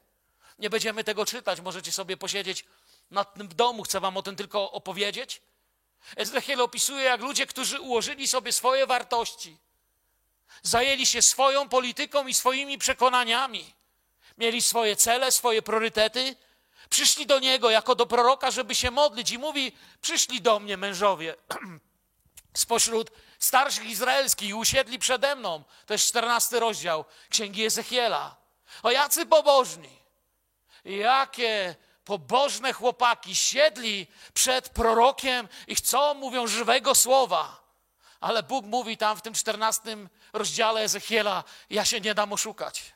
Nie 0.60 0.70
będziemy 0.70 1.04
tego 1.04 1.26
czytać, 1.26 1.62
możecie 1.62 1.92
sobie 1.92 2.18
posiedzieć 2.18 2.66
nad 3.12 3.34
tym 3.34 3.48
w 3.48 3.54
domu, 3.54 3.84
chcę 3.84 4.00
wam 4.00 4.18
o 4.18 4.24
tym 4.24 4.36
tylko 4.36 4.72
opowiedzieć. 4.72 5.42
Ezechiel 6.16 6.62
opisuje, 6.62 7.04
jak 7.04 7.22
ludzie, 7.22 7.48
którzy 7.48 7.80
ułożyli 7.80 8.28
sobie 8.28 8.52
swoje 8.52 8.88
wartości, 8.88 9.58
zajęli 10.64 11.06
się 11.06 11.22
swoją 11.22 11.70
polityką 11.70 12.28
i 12.28 12.34
swoimi 12.34 12.78
przekonaniami, 12.78 13.74
mieli 14.38 14.62
swoje 14.62 14.96
cele, 14.96 15.32
swoje 15.32 15.62
priorytety, 15.62 16.36
przyszli 16.90 17.26
do 17.26 17.40
niego 17.40 17.70
jako 17.70 17.96
do 17.96 18.06
proroka, 18.06 18.52
żeby 18.52 18.76
się 18.76 18.92
modlić 18.92 19.32
i 19.32 19.38
mówi: 19.38 19.72
Przyszli 20.02 20.42
do 20.42 20.60
mnie 20.60 20.78
mężowie 20.78 21.36
spośród 22.54 23.12
starszych 23.40 23.86
izraelskich 23.86 24.50
i 24.50 24.54
usiedli 24.54 25.00
przede 25.00 25.36
mną. 25.36 25.64
To 25.86 25.94
jest 25.94 26.08
14 26.08 26.60
rozdział 26.60 27.06
Księgi 27.30 27.66
Ezechiela. 27.66 28.36
O 28.84 28.92
jacy 28.92 29.26
pobożni, 29.26 30.00
jakie 30.86 31.76
pobożne 32.06 32.74
chłopaki 32.74 33.36
siedli 33.36 34.08
przed 34.34 34.70
prorokiem 34.70 35.48
i 35.68 35.76
chcą, 35.76 36.14
mówią 36.14 36.48
żywego 36.48 36.96
słowa. 36.96 37.64
Ale 38.20 38.44
Bóg 38.44 38.66
mówi 38.66 38.98
tam 38.98 39.18
w 39.18 39.22
tym 39.22 39.34
14 39.34 39.98
rozdziale 40.34 40.82
Ezechiela: 40.82 41.44
Ja 41.70 41.86
się 41.86 42.02
nie 42.02 42.14
dam 42.14 42.34
oszukać. 42.34 42.94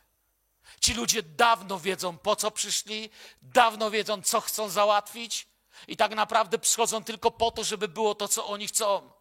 Ci 0.81 0.93
ludzie 0.93 1.23
dawno 1.23 1.79
wiedzą, 1.79 2.17
po 2.17 2.35
co 2.35 2.51
przyszli, 2.51 3.09
dawno 3.41 3.91
wiedzą, 3.91 4.21
co 4.21 4.41
chcą 4.41 4.69
załatwić, 4.69 5.47
i 5.87 5.97
tak 5.97 6.15
naprawdę 6.15 6.59
przychodzą 6.59 7.03
tylko 7.03 7.31
po 7.31 7.51
to, 7.51 7.63
żeby 7.63 7.87
było 7.87 8.15
to, 8.15 8.27
co 8.27 8.47
oni 8.47 8.67
chcą. 8.67 9.11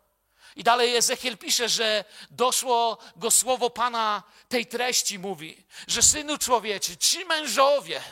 I 0.56 0.64
dalej 0.64 0.96
Ezechiel 0.96 1.38
pisze, 1.38 1.68
że 1.68 2.04
doszło 2.30 2.98
go 3.16 3.30
słowo 3.30 3.70
Pana 3.70 4.22
tej 4.48 4.66
treści, 4.66 5.18
mówi, 5.18 5.64
że 5.86 6.02
synu 6.02 6.38
człowieczy, 6.38 6.96
ci 6.96 7.24
mężowie, 7.24 8.02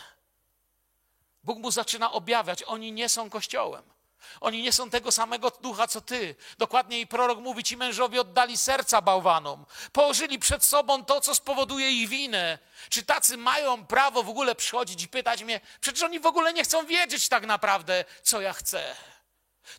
Bóg 1.44 1.58
mu 1.58 1.70
zaczyna 1.70 2.12
objawiać, 2.12 2.62
oni 2.62 2.92
nie 2.92 3.08
są 3.08 3.30
kościołem. 3.30 3.94
Oni 4.40 4.62
nie 4.62 4.72
są 4.72 4.90
tego 4.90 5.12
samego 5.12 5.50
ducha, 5.50 5.86
co 5.86 6.00
ty. 6.00 6.34
Dokładniej 6.58 7.06
prorok 7.06 7.38
mówi, 7.38 7.64
ci 7.64 7.76
mężowie 7.76 8.20
oddali 8.20 8.56
serca 8.56 9.02
bałwanom. 9.02 9.66
Położyli 9.92 10.38
przed 10.38 10.64
sobą 10.64 11.04
to, 11.04 11.20
co 11.20 11.34
spowoduje 11.34 11.90
ich 11.90 12.08
winę. 12.08 12.58
Czy 12.88 13.02
tacy 13.02 13.36
mają 13.36 13.86
prawo 13.86 14.22
w 14.22 14.28
ogóle 14.28 14.54
przychodzić 14.54 15.02
i 15.02 15.08
pytać 15.08 15.42
mnie? 15.42 15.60
Przecież 15.80 16.02
oni 16.02 16.20
w 16.20 16.26
ogóle 16.26 16.52
nie 16.52 16.64
chcą 16.64 16.86
wiedzieć 16.86 17.28
tak 17.28 17.46
naprawdę, 17.46 18.04
co 18.22 18.40
ja 18.40 18.52
chcę. 18.52 18.96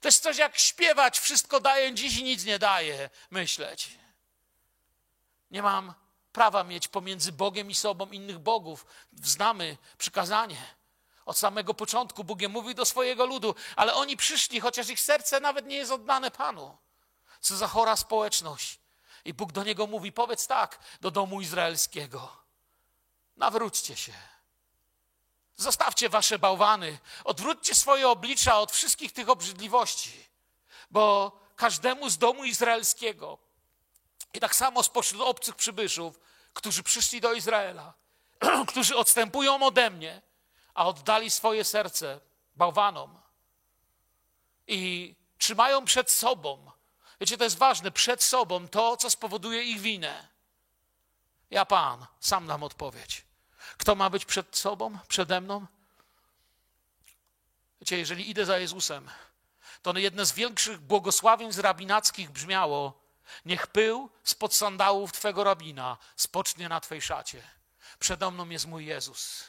To 0.02 0.08
jest 0.08 0.24
coś 0.24 0.38
jak 0.38 0.58
śpiewać, 0.58 1.20
wszystko 1.20 1.60
daję 1.60 1.94
dziś 1.94 2.18
i 2.18 2.24
nic 2.24 2.46
nie 2.46 2.60
daje, 2.60 3.10
myśleć. 3.32 3.90
Nie 5.52 5.62
mam 5.62 5.94
prawa 6.32 6.64
mieć 6.64 6.88
pomiędzy 6.88 7.32
Bogiem 7.32 7.72
i 7.72 7.76
sobą 7.76 8.08
innych 8.08 8.40
bogów. 8.40 8.86
Znamy 9.24 9.78
przykazanie. 9.98 10.76
Od 11.26 11.38
samego 11.38 11.74
początku 11.74 12.24
Bóg 12.24 12.40
mówi 12.50 12.76
do 12.76 12.86
swojego 12.86 13.26
ludu, 13.26 13.56
ale 13.76 13.94
oni 13.94 14.18
przyszli, 14.18 14.60
chociaż 14.60 14.90
ich 14.90 15.00
serce 15.00 15.40
nawet 15.40 15.66
nie 15.66 15.76
jest 15.76 15.92
oddane 15.92 16.32
Panu. 16.32 16.78
Co 17.40 17.58
za 17.58 17.68
chora 17.68 17.96
społeczność. 17.96 18.80
I 19.26 19.34
Bóg 19.34 19.52
do 19.52 19.64
niego 19.64 19.88
mówi: 19.88 20.12
Powiedz 20.12 20.48
tak 20.48 20.80
do 21.02 21.12
domu 21.12 21.42
izraelskiego. 21.42 22.38
Nawróćcie 23.38 23.96
się. 23.96 24.14
Zostawcie 25.58 26.10
wasze 26.10 26.40
bałwany, 26.40 26.98
odwróćcie 27.24 27.76
swoje 27.76 28.10
oblicza 28.10 28.60
od 28.60 28.72
wszystkich 28.72 29.12
tych 29.12 29.30
obrzydliwości, 29.30 30.26
bo 30.92 31.32
każdemu 31.56 32.10
z 32.10 32.18
domu 32.18 32.46
izraelskiego 32.46 33.38
i 34.34 34.40
tak 34.40 34.56
samo 34.56 34.84
spośród 34.84 35.22
obcych 35.22 35.56
przybyszów, 35.56 36.20
którzy 36.54 36.84
przyszli 36.84 37.22
do 37.22 37.34
Izraela, 37.34 37.94
którzy 38.70 38.96
odstępują 38.96 39.66
ode 39.66 39.90
mnie, 39.90 40.22
a 40.74 40.88
oddali 40.88 41.32
swoje 41.32 41.64
serce 41.64 42.20
bałwanom 42.56 43.22
i 44.68 45.16
trzymają 45.38 45.86
przed 45.86 46.12
sobą, 46.12 46.72
wiecie, 47.20 47.38
to 47.38 47.44
jest 47.44 47.58
ważne, 47.58 47.92
przed 47.92 48.24
sobą 48.24 48.68
to, 48.68 48.98
co 48.98 49.10
spowoduje 49.10 49.64
ich 49.64 49.82
winę. 49.82 50.28
Ja, 51.50 51.66
Pan, 51.66 52.06
sam 52.20 52.48
dam 52.48 52.64
odpowiedź. 52.64 53.25
Kto 53.78 53.96
ma 53.96 54.10
być 54.10 54.26
przed 54.26 54.58
sobą, 54.58 54.98
przede 55.08 55.42
mną? 55.42 55.66
Wiecie, 57.82 57.98
jeżeli 57.98 58.30
idę 58.30 58.46
za 58.46 58.58
Jezusem, 58.58 59.10
to 59.82 59.98
jedno 59.98 60.26
z 60.26 60.32
większych 60.32 60.80
błogosławieństw 60.80 61.62
rabinackich 61.62 62.32
brzmiało: 62.32 63.02
Niech 63.46 63.68
pył 63.68 64.10
spod 64.24 64.56
sandałów 64.56 65.12
Twego 65.12 65.44
rabina 65.44 65.98
spocznie 66.16 66.70
na 66.70 66.80
Twej 66.80 67.02
szacie. 67.02 67.44
Przede 68.00 68.32
mną 68.32 68.50
jest 68.50 68.66
mój 68.66 68.86
Jezus. 68.86 69.44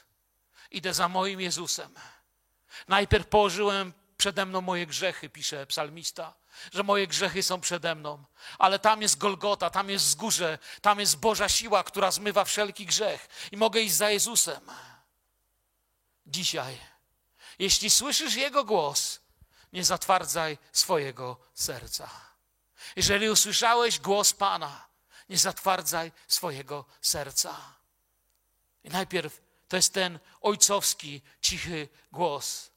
Idę 0.71 0.95
za 0.95 1.09
moim 1.09 1.41
Jezusem. 1.41 1.95
Najpierw 2.89 3.27
położyłem 3.27 3.93
przede 4.17 4.47
mną 4.47 4.61
moje 4.61 4.87
grzechy, 4.87 5.29
pisze 5.29 5.67
psalmista 5.67 6.35
że 6.73 6.83
moje 6.83 7.07
grzechy 7.07 7.43
są 7.43 7.61
przede 7.61 7.95
mną. 7.95 8.25
Ale 8.59 8.79
tam 8.79 9.03
jest 9.03 9.19
Golgota, 9.19 9.71
tam 9.71 9.91
jest 9.91 10.05
wzgórze, 10.05 10.59
tam 10.83 11.01
jest 11.01 11.17
Boża 11.17 11.49
siła, 11.49 11.85
która 11.85 12.11
zmywa 12.11 12.45
wszelki 12.45 12.87
grzech. 12.87 13.29
I 13.53 13.57
mogę 13.57 13.81
iść 13.81 13.95
za 13.95 14.11
Jezusem. 14.11 14.71
Dzisiaj, 16.27 16.79
jeśli 17.59 17.91
słyszysz 17.91 18.35
Jego 18.35 18.65
głos, 18.65 19.21
nie 19.73 19.85
zatwardzaj 19.85 20.59
swojego 20.73 21.37
serca. 21.55 22.11
Jeżeli 22.97 23.31
usłyszałeś 23.31 23.99
głos 23.99 24.33
Pana, 24.33 24.87
nie 25.29 25.39
zatwardzaj 25.39 26.13
swojego 26.29 26.85
serca. 27.01 27.57
I 28.85 28.91
najpierw 28.91 29.41
to 29.69 29.77
jest 29.77 29.95
ten 29.95 30.19
ojcowski, 30.41 31.23
cichy 31.41 31.89
głos. 32.13 32.71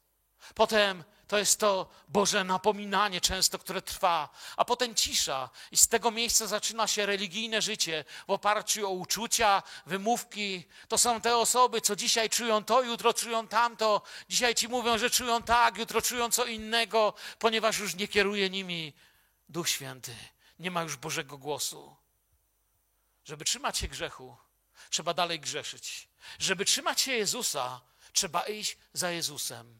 Potem 0.54 1.04
to 1.30 1.38
jest 1.38 1.60
to 1.60 1.88
Boże 2.08 2.44
napominanie 2.44 3.20
często, 3.20 3.58
które 3.58 3.82
trwa, 3.82 4.28
a 4.56 4.64
potem 4.64 4.94
cisza. 4.94 5.50
I 5.70 5.76
z 5.76 5.88
tego 5.88 6.10
miejsca 6.10 6.46
zaczyna 6.46 6.86
się 6.86 7.06
religijne 7.06 7.62
życie 7.62 8.04
w 8.26 8.30
oparciu 8.30 8.86
o 8.86 8.90
uczucia, 8.90 9.62
wymówki. 9.86 10.64
To 10.88 10.98
są 10.98 11.20
te 11.20 11.36
osoby, 11.36 11.80
co 11.80 11.96
dzisiaj 11.96 12.30
czują 12.30 12.64
to, 12.64 12.82
jutro 12.82 13.14
czują 13.14 13.48
tamto. 13.48 14.02
Dzisiaj 14.28 14.54
ci 14.54 14.68
mówią, 14.68 14.98
że 14.98 15.10
czują 15.10 15.42
tak, 15.42 15.78
jutro 15.78 16.02
czują 16.02 16.30
co 16.30 16.44
innego, 16.44 17.14
ponieważ 17.38 17.78
już 17.78 17.94
nie 17.94 18.08
kieruje 18.08 18.50
nimi 18.50 18.92
Duch 19.48 19.68
Święty. 19.68 20.16
Nie 20.58 20.70
ma 20.70 20.82
już 20.82 20.96
Bożego 20.96 21.38
głosu. 21.38 21.96
Żeby 23.24 23.44
trzymać 23.44 23.78
się 23.78 23.88
grzechu, 23.88 24.36
trzeba 24.90 25.14
dalej 25.14 25.40
grzeszyć. 25.40 26.08
Żeby 26.38 26.64
trzymać 26.64 27.00
się 27.00 27.12
Jezusa, 27.12 27.80
trzeba 28.12 28.42
iść 28.42 28.76
za 28.92 29.10
Jezusem. 29.10 29.78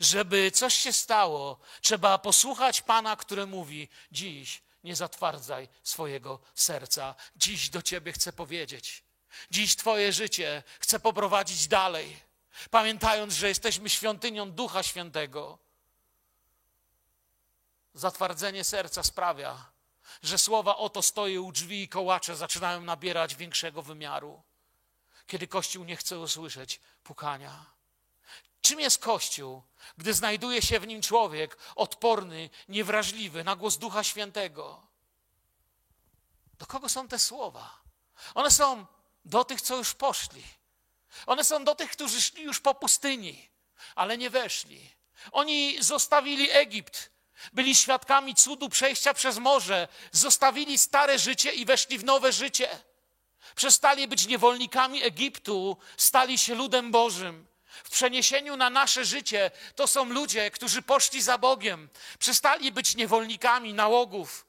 Żeby 0.00 0.50
coś 0.50 0.74
się 0.74 0.92
stało, 0.92 1.58
trzeba 1.80 2.18
posłuchać 2.18 2.82
Pana, 2.82 3.16
który 3.16 3.46
mówi: 3.46 3.88
Dziś 4.12 4.62
nie 4.84 4.96
zatwardzaj 4.96 5.68
swojego 5.82 6.40
serca. 6.54 7.14
Dziś 7.36 7.70
do 7.70 7.82
ciebie 7.82 8.12
chcę 8.12 8.32
powiedzieć. 8.32 9.04
Dziś 9.50 9.76
Twoje 9.76 10.12
życie 10.12 10.62
chcę 10.80 11.00
poprowadzić 11.00 11.68
dalej, 11.68 12.16
pamiętając, 12.70 13.34
że 13.34 13.48
jesteśmy 13.48 13.90
świątynią 13.90 14.50
Ducha 14.52 14.82
Świętego. 14.82 15.58
Zatwardzenie 17.94 18.64
serca 18.64 19.02
sprawia, 19.02 19.72
że 20.22 20.38
słowa 20.38 20.76
oto 20.76 21.02
stoję 21.02 21.40
u 21.40 21.52
drzwi 21.52 21.82
i 21.82 21.88
kołacze 21.88 22.36
zaczynają 22.36 22.80
nabierać 22.80 23.34
większego 23.34 23.82
wymiaru, 23.82 24.42
kiedy 25.26 25.46
Kościół 25.46 25.84
nie 25.84 25.96
chce 25.96 26.18
usłyszeć 26.18 26.80
pukania. 27.02 27.66
Czym 28.62 28.80
jest 28.80 28.98
Kościół, 28.98 29.62
gdy 29.98 30.14
znajduje 30.14 30.62
się 30.62 30.80
w 30.80 30.86
nim 30.86 31.02
człowiek 31.02 31.58
odporny, 31.76 32.50
niewrażliwy 32.68 33.44
na 33.44 33.56
głos 33.56 33.76
Ducha 33.76 34.04
Świętego? 34.04 34.86
Do 36.58 36.66
kogo 36.66 36.88
są 36.88 37.08
te 37.08 37.18
słowa? 37.18 37.82
One 38.34 38.50
są 38.50 38.86
do 39.24 39.44
tych, 39.44 39.60
co 39.60 39.76
już 39.76 39.94
poszli. 39.94 40.44
One 41.26 41.44
są 41.44 41.64
do 41.64 41.74
tych, 41.74 41.90
którzy 41.90 42.22
szli 42.22 42.42
już 42.42 42.60
po 42.60 42.74
pustyni, 42.74 43.50
ale 43.94 44.18
nie 44.18 44.30
weszli. 44.30 44.90
Oni 45.32 45.82
zostawili 45.82 46.50
Egipt, 46.50 47.10
byli 47.52 47.74
świadkami 47.74 48.34
cudu 48.34 48.68
przejścia 48.68 49.14
przez 49.14 49.38
morze, 49.38 49.88
zostawili 50.12 50.78
stare 50.78 51.18
życie 51.18 51.52
i 51.52 51.64
weszli 51.64 51.98
w 51.98 52.04
nowe 52.04 52.32
życie. 52.32 52.68
Przestali 53.54 54.08
być 54.08 54.26
niewolnikami 54.26 55.02
Egiptu, 55.02 55.76
stali 55.96 56.38
się 56.38 56.54
ludem 56.54 56.90
Bożym. 56.90 57.51
W 57.84 57.90
przeniesieniu 57.90 58.56
na 58.56 58.70
nasze 58.70 59.04
życie 59.04 59.50
to 59.76 59.86
są 59.86 60.04
ludzie, 60.04 60.50
którzy 60.50 60.82
poszli 60.82 61.22
za 61.22 61.38
Bogiem, 61.38 61.88
przestali 62.18 62.72
być 62.72 62.94
niewolnikami 62.96 63.74
nałogów, 63.74 64.46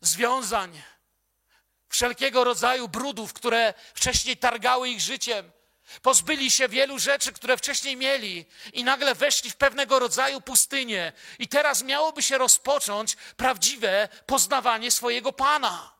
związań, 0.00 0.82
wszelkiego 1.88 2.44
rodzaju 2.44 2.88
brudów, 2.88 3.32
które 3.32 3.74
wcześniej 3.94 4.36
targały 4.36 4.88
ich 4.88 5.00
życiem. 5.00 5.52
Pozbyli 6.02 6.50
się 6.50 6.68
wielu 6.68 6.98
rzeczy, 6.98 7.32
które 7.32 7.56
wcześniej 7.56 7.96
mieli, 7.96 8.46
i 8.72 8.84
nagle 8.84 9.14
weszli 9.14 9.50
w 9.50 9.56
pewnego 9.56 9.98
rodzaju 9.98 10.40
pustynię. 10.40 11.12
I 11.38 11.48
teraz 11.48 11.82
miałoby 11.82 12.22
się 12.22 12.38
rozpocząć 12.38 13.16
prawdziwe 13.36 14.08
poznawanie 14.26 14.90
swojego 14.90 15.32
Pana. 15.32 15.94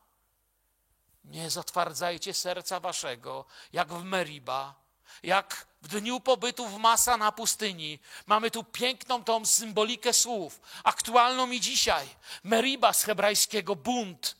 Nie 1.23 1.49
zatwardzajcie 1.49 2.33
serca 2.33 2.79
waszego, 2.79 3.45
jak 3.73 3.93
w 3.93 4.03
Meriba, 4.03 4.75
jak 5.23 5.67
w 5.81 5.87
dniu 5.87 6.19
pobytu 6.19 6.67
w 6.67 6.77
Masa 6.77 7.17
na 7.17 7.31
pustyni. 7.31 7.99
Mamy 8.25 8.51
tu 8.51 8.63
piękną 8.63 9.23
tą 9.23 9.45
symbolikę 9.45 10.13
słów, 10.13 10.61
aktualną 10.83 11.51
i 11.51 11.59
dzisiaj. 11.59 12.07
Meriba 12.43 12.93
z 12.93 13.03
hebrajskiego 13.03 13.75
bunt, 13.75 14.35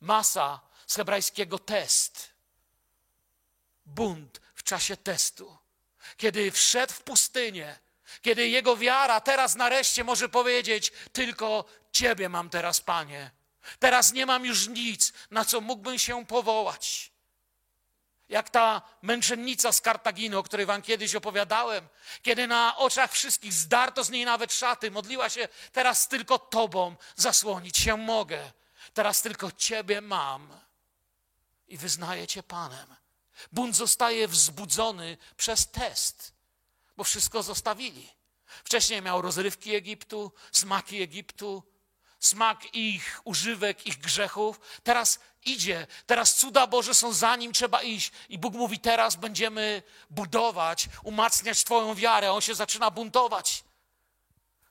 Masa 0.00 0.60
z 0.86 0.96
hebrajskiego 0.96 1.58
test. 1.58 2.30
Bunt 3.86 4.40
w 4.54 4.62
czasie 4.62 4.96
testu. 4.96 5.58
Kiedy 6.16 6.50
wszedł 6.50 6.92
w 6.92 7.02
pustynię, 7.02 7.78
kiedy 8.22 8.48
jego 8.48 8.76
wiara 8.76 9.20
teraz 9.20 9.56
nareszcie 9.56 10.04
może 10.04 10.28
powiedzieć: 10.28 10.92
Tylko 11.12 11.64
Ciebie 11.92 12.28
mam 12.28 12.50
teraz, 12.50 12.80
Panie. 12.80 13.30
Teraz 13.78 14.12
nie 14.12 14.26
mam 14.26 14.44
już 14.44 14.68
nic, 14.68 15.12
na 15.30 15.44
co 15.44 15.60
mógłbym 15.60 15.98
się 15.98 16.26
powołać. 16.26 17.12
Jak 18.30 18.50
ta 18.50 18.82
męczennica 19.02 19.72
z 19.72 19.80
Kartaginy, 19.80 20.38
o 20.38 20.42
której 20.42 20.66
wam 20.66 20.82
kiedyś 20.82 21.14
opowiadałem, 21.14 21.88
kiedy 22.22 22.46
na 22.46 22.76
oczach 22.76 23.12
wszystkich 23.12 23.52
zdarto 23.52 24.04
z 24.04 24.10
niej 24.10 24.24
nawet 24.24 24.52
szaty, 24.52 24.90
modliła 24.90 25.28
się, 25.28 25.48
teraz 25.72 26.08
tylko 26.08 26.38
Tobą 26.38 26.96
zasłonić 27.16 27.78
się 27.78 27.96
mogę. 27.96 28.52
Teraz 28.94 29.22
tylko 29.22 29.52
Ciebie 29.52 30.00
mam 30.00 30.60
i 31.68 31.78
wyznaję 31.78 32.26
Cię 32.26 32.42
Panem. 32.42 32.94
Bunt 33.52 33.76
zostaje 33.76 34.28
wzbudzony 34.28 35.16
przez 35.36 35.70
test, 35.70 36.32
bo 36.96 37.04
wszystko 37.04 37.42
zostawili. 37.42 38.08
Wcześniej 38.64 39.02
miał 39.02 39.22
rozrywki 39.22 39.74
Egiptu, 39.74 40.32
smaki 40.52 41.02
Egiptu, 41.02 41.62
smak 42.20 42.74
ich 42.74 43.20
używek, 43.24 43.86
ich 43.86 43.98
grzechów. 43.98 44.60
Teraz 44.82 45.18
idzie, 45.44 45.86
teraz 46.06 46.34
cuda 46.34 46.66
Boże 46.66 46.94
są 46.94 47.12
za 47.12 47.36
nim, 47.36 47.52
trzeba 47.52 47.82
iść. 47.82 48.12
I 48.28 48.38
Bóg 48.38 48.54
mówi: 48.54 48.78
Teraz 48.78 49.16
będziemy 49.16 49.82
budować, 50.10 50.88
umacniać 51.02 51.64
Twoją 51.64 51.94
wiarę. 51.94 52.32
On 52.32 52.40
się 52.40 52.54
zaczyna 52.54 52.90
buntować. 52.90 53.64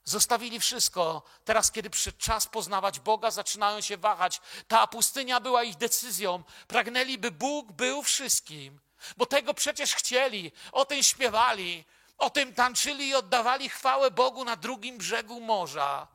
Zostawili 0.03 0.59
wszystko. 0.59 1.23
Teraz, 1.45 1.71
kiedy 1.71 1.89
przyszedł 1.89 2.17
czas 2.17 2.47
poznawać 2.47 2.99
Boga, 2.99 3.31
zaczynają 3.31 3.81
się 3.81 3.97
wahać. 3.97 4.41
Ta 4.67 4.87
pustynia 4.87 5.39
była 5.39 5.63
ich 5.63 5.75
decyzją. 5.75 6.43
Pragnęli, 6.67 7.17
by 7.17 7.31
Bóg 7.31 7.71
był 7.71 8.03
wszystkim, 8.03 8.79
bo 9.17 9.25
tego 9.25 9.53
przecież 9.53 9.95
chcieli. 9.95 10.51
O 10.71 10.85
tym 10.85 11.03
śpiewali, 11.03 11.85
o 12.17 12.29
tym 12.29 12.53
tańczyli 12.53 13.07
i 13.07 13.15
oddawali 13.15 13.69
chwałę 13.69 14.11
Bogu 14.11 14.45
na 14.45 14.55
drugim 14.55 14.97
brzegu 14.97 15.41
morza. 15.41 16.07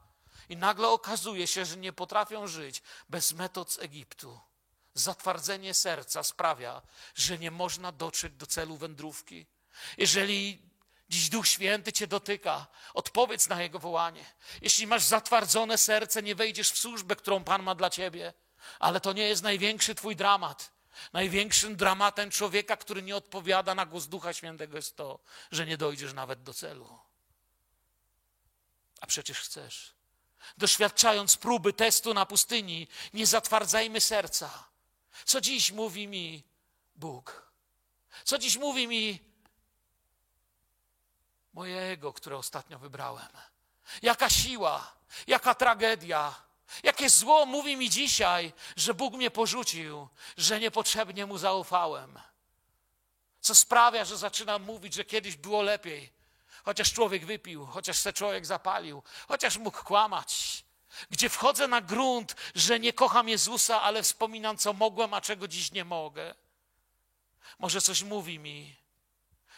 I 0.48 0.56
nagle 0.56 0.88
okazuje 0.88 1.46
się, 1.46 1.64
że 1.64 1.76
nie 1.76 1.92
potrafią 1.92 2.46
żyć 2.46 2.82
bez 3.08 3.32
metod 3.32 3.72
z 3.72 3.78
Egiptu. 3.78 4.40
Zatwardzenie 4.94 5.74
serca 5.74 6.22
sprawia, 6.22 6.82
że 7.14 7.38
nie 7.38 7.50
można 7.50 7.92
dotrzeć 7.92 8.32
do 8.32 8.46
celu 8.46 8.76
wędrówki. 8.76 9.46
Jeżeli 9.98 10.62
dziś 11.08 11.28
Duch 11.28 11.48
Święty 11.48 11.92
Cię 11.92 12.06
dotyka, 12.06 12.66
odpowiedz 12.94 13.48
na 13.48 13.62
Jego 13.62 13.78
wołanie. 13.78 14.24
Jeśli 14.62 14.86
masz 14.86 15.02
zatwardzone 15.02 15.78
serce, 15.78 16.22
nie 16.22 16.34
wejdziesz 16.34 16.70
w 16.70 16.78
służbę, 16.78 17.16
którą 17.16 17.44
Pan 17.44 17.62
ma 17.62 17.74
dla 17.74 17.90
Ciebie. 17.90 18.32
Ale 18.78 19.00
to 19.00 19.12
nie 19.12 19.28
jest 19.28 19.42
największy 19.42 19.94
Twój 19.94 20.16
dramat. 20.16 20.74
Największym 21.12 21.76
dramatem 21.76 22.30
człowieka, 22.30 22.76
który 22.76 23.02
nie 23.02 23.16
odpowiada 23.16 23.74
na 23.74 23.86
głos 23.86 24.06
Ducha 24.06 24.32
Świętego, 24.32 24.76
jest 24.76 24.96
to, 24.96 25.18
że 25.50 25.66
nie 25.66 25.76
dojdziesz 25.76 26.12
nawet 26.12 26.42
do 26.42 26.54
celu. 26.54 26.98
A 29.00 29.06
przecież 29.06 29.40
chcesz. 29.40 29.94
Doświadczając 30.58 31.36
próby 31.36 31.72
testu 31.72 32.14
na 32.14 32.26
pustyni, 32.26 32.88
nie 33.14 33.26
zatwardzajmy 33.26 34.00
serca. 34.00 34.64
Co 35.24 35.40
dziś 35.40 35.72
mówi 35.72 36.08
mi 36.08 36.44
Bóg? 36.96 37.52
Co 38.24 38.38
dziś 38.38 38.56
mówi 38.56 38.88
mi 38.88 39.18
mojego, 41.52 42.12
które 42.12 42.36
ostatnio 42.36 42.78
wybrałem? 42.78 43.28
Jaka 44.02 44.30
siła, 44.30 44.92
jaka 45.26 45.54
tragedia, 45.54 46.34
jakie 46.82 47.10
zło 47.10 47.46
mówi 47.46 47.76
mi 47.76 47.90
dzisiaj, 47.90 48.52
że 48.76 48.94
Bóg 48.94 49.14
mnie 49.14 49.30
porzucił, 49.30 50.08
że 50.36 50.60
niepotrzebnie 50.60 51.26
mu 51.26 51.38
zaufałem. 51.38 52.18
Co 53.40 53.54
sprawia, 53.54 54.04
że 54.04 54.16
zaczynam 54.16 54.62
mówić, 54.62 54.94
że 54.94 55.04
kiedyś 55.04 55.36
było 55.36 55.62
lepiej, 55.62 56.12
chociaż 56.64 56.92
człowiek 56.92 57.26
wypił, 57.26 57.66
chociaż 57.66 57.98
se 57.98 58.12
człowiek 58.12 58.46
zapalił, 58.46 59.02
chociaż 59.28 59.58
mógł 59.58 59.84
kłamać. 59.84 60.64
Gdzie 61.10 61.28
wchodzę 61.28 61.68
na 61.68 61.80
grunt, 61.80 62.36
że 62.54 62.80
nie 62.80 62.92
kocham 62.92 63.28
Jezusa, 63.28 63.82
ale 63.82 64.02
wspominam, 64.02 64.58
co 64.58 64.72
mogłem, 64.72 65.14
a 65.14 65.20
czego 65.20 65.48
dziś 65.48 65.72
nie 65.72 65.84
mogę. 65.84 66.34
Może 67.58 67.80
coś 67.80 68.02
mówi 68.02 68.38
mi, 68.38 68.76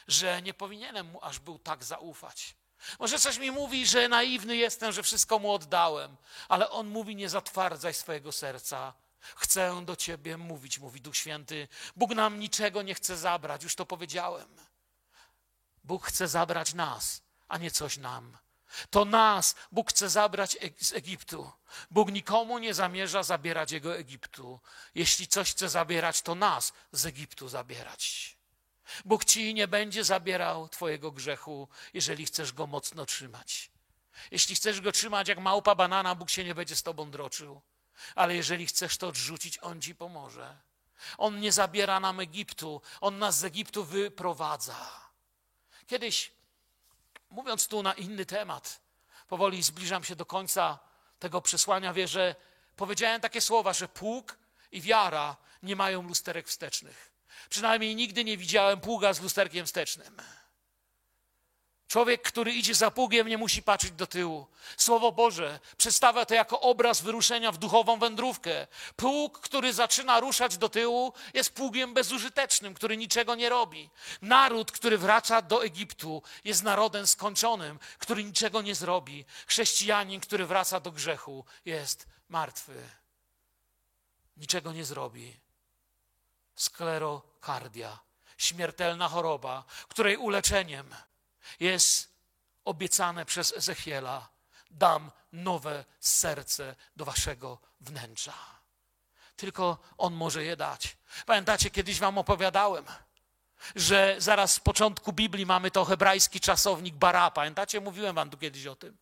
że 0.09 0.43
nie 0.43 0.55
powinienem 0.55 1.07
mu 1.07 1.25
aż 1.25 1.39
był 1.39 1.59
tak 1.59 1.85
zaufać. 1.85 2.55
Może 2.99 3.19
coś 3.19 3.39
mi 3.39 3.51
mówi, 3.51 3.87
że 3.87 4.09
naiwny 4.09 4.57
jestem, 4.57 4.93
że 4.93 5.03
wszystko 5.03 5.39
mu 5.39 5.53
oddałem, 5.53 6.17
ale 6.49 6.71
on 6.71 6.89
mówi: 6.89 7.17
Nie 7.17 7.29
zatwardzaj 7.29 7.95
swojego 7.95 8.33
serca. 8.33 8.93
Chcę 9.21 9.85
do 9.85 9.97
ciebie 9.97 10.37
mówić, 10.37 10.79
mówi 10.79 11.01
Duch 11.01 11.17
Święty. 11.17 11.69
Bóg 11.97 12.15
nam 12.15 12.41
niczego 12.41 12.83
nie 12.83 12.95
chce 12.95 13.17
zabrać, 13.17 13.63
już 13.63 13.75
to 13.75 13.87
powiedziałem. 13.87 14.66
Bóg 15.87 16.07
chce 16.07 16.29
zabrać 16.29 16.75
nas, 16.75 17.23
a 17.49 17.59
nie 17.59 17.71
coś 17.71 17.97
nam. 17.97 18.39
To 18.91 19.05
nas 19.05 19.55
Bóg 19.73 19.91
chce 19.91 20.09
zabrać 20.09 20.57
z 20.81 20.93
Egiptu. 20.93 21.53
Bóg 21.91 22.13
nikomu 22.13 22.59
nie 22.59 22.75
zamierza 22.75 23.23
zabierać 23.23 23.73
jego 23.73 23.97
Egiptu. 23.97 24.61
Jeśli 24.95 25.27
coś 25.29 25.51
chce 25.51 25.69
zabierać, 25.69 26.23
to 26.23 26.35
nas 26.35 26.73
z 26.93 27.07
Egiptu 27.07 27.49
zabierać. 27.49 28.37
Bóg 29.05 29.25
ci 29.25 29.55
nie 29.55 29.69
będzie 29.69 30.05
zabierał 30.05 30.69
Twojego 30.69 31.13
grzechu, 31.13 31.69
jeżeli 31.95 32.27
chcesz 32.27 32.53
go 32.53 32.67
mocno 32.67 33.07
trzymać. 33.07 33.71
Jeśli 34.31 34.55
chcesz 34.57 34.81
go 34.81 34.93
trzymać 34.93 35.29
jak 35.29 35.39
małpa 35.39 35.75
banana, 35.75 36.15
Bóg 36.15 36.31
się 36.31 36.45
nie 36.45 36.55
będzie 36.55 36.77
z 36.77 36.83
Tobą 36.83 37.11
droczył. 37.11 37.63
Ale 38.15 38.37
jeżeli 38.37 38.67
chcesz 38.67 38.97
to 38.97 39.09
odrzucić, 39.09 39.59
On 39.63 39.83
Ci 39.83 39.95
pomoże. 39.95 40.59
On 41.19 41.41
nie 41.41 41.53
zabiera 41.53 42.01
nam 42.01 42.21
Egiptu, 42.21 42.81
On 43.01 43.19
nas 43.19 43.39
z 43.39 43.45
Egiptu 43.45 43.85
wyprowadza. 43.85 45.06
Kiedyś, 45.87 46.31
mówiąc 47.31 47.69
tu 47.69 47.83
na 47.83 47.93
inny 47.93 48.27
temat, 48.27 48.81
powoli 49.29 49.63
zbliżam 49.63 50.05
się 50.05 50.17
do 50.17 50.27
końca 50.27 50.79
tego 51.19 51.43
przesłania, 51.43 51.93
wierzę, 51.93 52.35
powiedziałem 52.77 53.21
takie 53.21 53.41
słowa, 53.41 53.73
że 53.73 53.89
pług 53.89 54.39
i 54.73 54.81
wiara 54.81 55.37
nie 55.63 55.77
mają 55.77 56.03
lusterek 56.03 56.49
wstecznych. 56.49 57.13
Przynajmniej 57.49 57.97
nigdy 57.97 58.25
nie 58.25 58.37
widziałem 58.37 58.81
pługa 58.81 59.13
z 59.13 59.21
lusterkiem 59.21 59.67
wstecznym. 59.67 60.17
Człowiek, 61.89 62.23
który 62.23 62.53
idzie 62.53 62.75
za 62.75 62.91
pługiem, 62.91 63.29
nie 63.29 63.39
musi 63.39 63.63
patrzeć 63.63 63.91
do 63.91 64.07
tyłu. 64.07 64.47
Słowo 64.77 65.13
Boże 65.13 65.61
przedstawia 65.77 66.27
to 66.27 66.35
jako 66.35 66.61
obraz 66.61 67.01
wyruszenia 67.01 67.53
w 67.53 67.59
duchową 67.59 67.99
wędrówkę. 67.99 68.67
Pług, 68.97 69.41
który 69.41 69.73
zaczyna 69.73 70.21
ruszać 70.21 70.59
do 70.59 70.69
tyłu, 70.69 71.13
jest 71.35 71.55
pługiem 71.55 71.95
bezużytecznym, 71.95 72.75
który 72.75 72.97
niczego 72.97 73.35
nie 73.35 73.49
robi. 73.49 73.91
Naród, 74.23 74.73
który 74.73 74.99
wraca 74.99 75.43
do 75.43 75.65
Egiptu, 75.65 76.23
jest 76.45 76.63
narodem 76.63 77.07
skończonym, 77.07 77.79
który 77.99 78.25
niczego 78.25 78.63
nie 78.63 78.75
zrobi. 78.75 79.25
Chrześcijanin, 79.47 80.21
który 80.21 80.47
wraca 80.47 80.81
do 80.81 80.93
grzechu, 80.93 81.45
jest 81.65 82.07
martwy. 82.29 82.83
Niczego 84.37 84.73
nie 84.73 84.85
zrobi. 84.85 85.37
Sklerokardia, 86.57 87.99
śmiertelna 88.39 89.09
choroba, 89.09 89.65
której 89.89 90.17
uleczeniem 90.17 90.95
jest 91.61 92.13
obiecane 92.65 93.25
przez 93.25 93.57
Ezechiela: 93.57 94.29
dam 94.71 95.11
nowe 95.33 95.85
serce 96.01 96.77
do 96.97 97.05
waszego 97.05 97.59
wnętrza. 97.81 98.57
Tylko 99.37 99.79
on 99.99 100.15
może 100.15 100.45
je 100.45 100.57
dać. 100.57 100.97
Pamiętacie, 101.27 101.71
kiedyś 101.71 101.99
wam 101.99 102.19
opowiadałem, 102.19 102.85
że 103.77 104.17
zaraz 104.19 104.53
z 104.53 104.61
początku 104.61 105.13
Biblii 105.13 105.47
mamy 105.47 105.71
to 105.71 105.85
hebrajski 105.85 106.41
czasownik 106.41 106.95
bara. 106.95 107.31
Pamiętacie, 107.31 107.81
mówiłem 107.81 108.15
wam 108.15 108.31
tu 108.31 108.39
kiedyś 108.39 108.67
o 108.67 108.77
tym. 108.77 108.97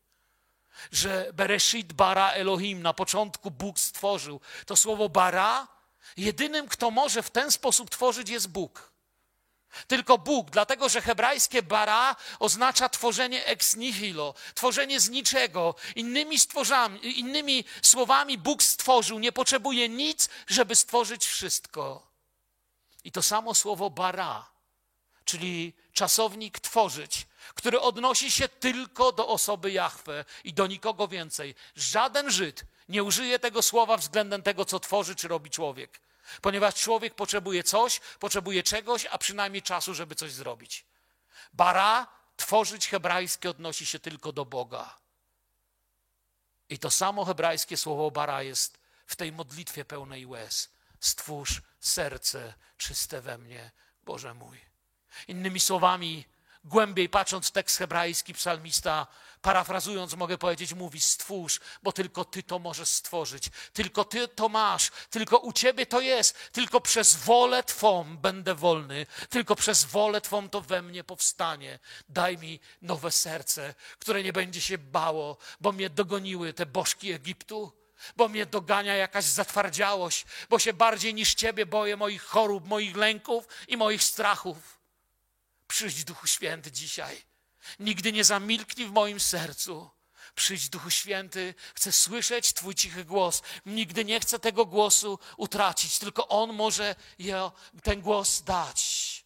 Że 0.93 1.31
Bereshit 1.33 1.93
bara 1.93 2.33
Elohim, 2.33 2.83
na 2.83 2.95
początku 2.95 3.51
Bóg 3.51 3.79
stworzył. 3.79 4.41
To 4.67 4.77
słowo 4.77 5.09
bara, 5.09 5.69
jedynym, 6.17 6.69
kto 6.69 6.91
może 6.91 7.23
w 7.23 7.31
ten 7.31 7.53
sposób 7.53 7.91
tworzyć, 7.91 8.29
jest 8.29 8.49
Bóg. 8.49 8.94
Tylko 9.87 10.18
Bóg, 10.18 10.51
dlatego 10.51 10.89
że 10.89 11.03
hebrajskie 11.03 11.62
bara 11.62 12.16
oznacza 12.39 12.89
tworzenie 12.89 13.47
ex 13.47 13.77
nihilo, 13.77 14.35
tworzenie 14.55 15.01
z 15.01 15.09
niczego. 15.09 15.75
Innymi, 15.97 16.37
innymi 17.03 17.64
słowami, 17.83 18.39
Bóg 18.39 18.62
stworzył, 18.62 19.18
nie 19.18 19.33
potrzebuje 19.33 19.89
nic, 19.89 20.29
żeby 20.47 20.77
stworzyć 20.77 21.27
wszystko. 21.27 22.07
I 23.05 23.12
to 23.12 23.22
samo 23.22 23.55
słowo 23.55 23.91
bara, 23.91 24.51
czyli 25.25 25.72
czasownik 25.93 26.61
tworzyć, 26.61 27.27
który 27.55 27.81
odnosi 27.81 28.31
się 28.31 28.49
tylko 28.49 29.12
do 29.12 29.29
osoby 29.29 29.72
Jahwe 29.72 30.25
i 30.45 30.53
do 30.53 30.66
nikogo 30.66 31.09
więcej. 31.09 31.55
Żaden 31.77 32.31
Żyd 32.31 32.64
nie 32.89 33.05
użyje 33.05 33.39
tego 33.39 33.62
słowa 33.62 33.97
względem 33.97 34.43
tego, 34.43 34.64
co 34.64 34.81
tworzy 34.81 35.14
czy 35.14 35.29
robi 35.29 35.51
człowiek. 35.51 36.01
Ponieważ 36.41 36.75
człowiek 36.75 37.14
potrzebuje 37.14 37.64
coś, 37.64 38.01
potrzebuje 38.20 38.62
czegoś, 38.62 39.07
a 39.07 39.18
przynajmniej 39.18 39.62
czasu, 39.62 39.95
żeby 39.95 40.14
coś 40.14 40.33
zrobić. 40.33 40.85
Bara, 41.53 42.07
tworzyć 42.37 42.89
hebrajskie 42.89 43.51
odnosi 43.51 43.87
się 43.87 43.99
tylko 43.99 44.33
do 44.33 44.45
Boga. 44.45 44.99
I 46.68 46.79
to 46.79 46.91
samo 46.91 47.25
hebrajskie 47.25 47.77
słowo 47.77 48.11
bara 48.11 48.43
jest 48.43 48.79
w 49.07 49.16
tej 49.16 49.33
modlitwie 49.33 49.85
pełnej 49.85 50.27
łez. 50.27 50.70
Stwórz 51.01 51.62
serce 51.81 52.55
czyste 52.77 53.20
we 53.20 53.39
mnie, 53.39 53.70
Boże 54.03 54.35
mój. 54.35 54.61
Innymi 55.29 55.61
słowami, 55.61 56.25
głębiej 56.65 57.09
patrząc 57.09 57.51
tekst 57.51 57.79
hebrajski, 57.79 58.35
psalmista, 58.35 59.07
parafrazując, 59.43 60.15
mogę 60.15 60.39
powiedzieć, 60.39 60.75
mówi: 60.75 61.01
Stwórz, 61.01 61.61
bo 61.83 61.93
tylko 61.93 62.25
Ty 62.25 62.43
to 62.43 62.59
możesz 62.59 62.89
stworzyć, 62.89 63.51
tylko 63.73 64.05
Ty 64.05 64.29
to 64.29 64.49
masz, 64.49 64.91
tylko 65.11 65.39
u 65.39 65.53
Ciebie 65.53 65.87
to 65.87 66.01
jest, 66.01 66.53
tylko 66.53 66.81
przez 66.81 67.17
wolę 67.17 67.62
Twą 67.62 68.17
będę 68.17 68.55
wolny, 68.55 69.07
tylko 69.31 69.57
przez 69.57 69.85
wolę 69.85 70.21
Twą 70.21 70.49
to 70.49 70.61
we 70.61 70.83
mnie 70.83 71.05
powstanie. 71.05 71.79
Daj 72.09 72.39
mi 72.39 72.61
nowe 72.83 73.12
serce, 73.12 73.75
które 73.99 74.23
nie 74.23 74.33
będzie 74.33 74.61
się 74.61 74.79
bało, 74.79 75.37
bo 75.61 75.73
mnie 75.73 75.91
dogoniły 75.91 76.53
te 76.53 76.67
bożki 76.67 77.12
Egiptu 77.12 77.73
bo 78.17 78.29
mnie 78.29 78.47
dogania 78.47 78.95
jakaś 78.95 79.25
zatwardziałość, 79.25 80.27
bo 80.51 80.59
się 80.59 80.73
bardziej 80.73 81.15
niż 81.15 81.35
Ciebie 81.35 81.67
boję 81.67 81.97
moich 81.97 82.23
chorób, 82.23 82.69
moich 82.69 82.97
lęków 82.97 83.49
i 83.69 83.77
moich 83.77 84.03
strachów. 84.03 84.84
Przyjdź, 85.67 86.05
Duchu 86.05 86.27
Święty, 86.27 86.73
dzisiaj. 86.73 87.23
Nigdy 87.79 88.12
nie 88.12 88.25
zamilknij 88.25 88.87
w 88.87 88.93
moim 88.93 89.21
sercu. 89.21 89.91
Przyjdź, 90.35 90.69
Duchu 90.69 90.91
Święty, 90.91 91.55
chcę 91.75 91.93
słyszeć 91.93 92.53
Twój 92.53 92.75
cichy 92.75 93.05
głos. 93.05 93.43
Nigdy 93.67 94.05
nie 94.05 94.21
chcę 94.21 94.39
tego 94.39 94.67
głosu 94.67 95.19
utracić, 95.37 95.99
tylko 95.99 96.29
On 96.29 96.53
może 96.53 96.97
je, 97.19 97.51
ten 97.83 98.01
głos 98.01 98.43
dać. 98.43 99.25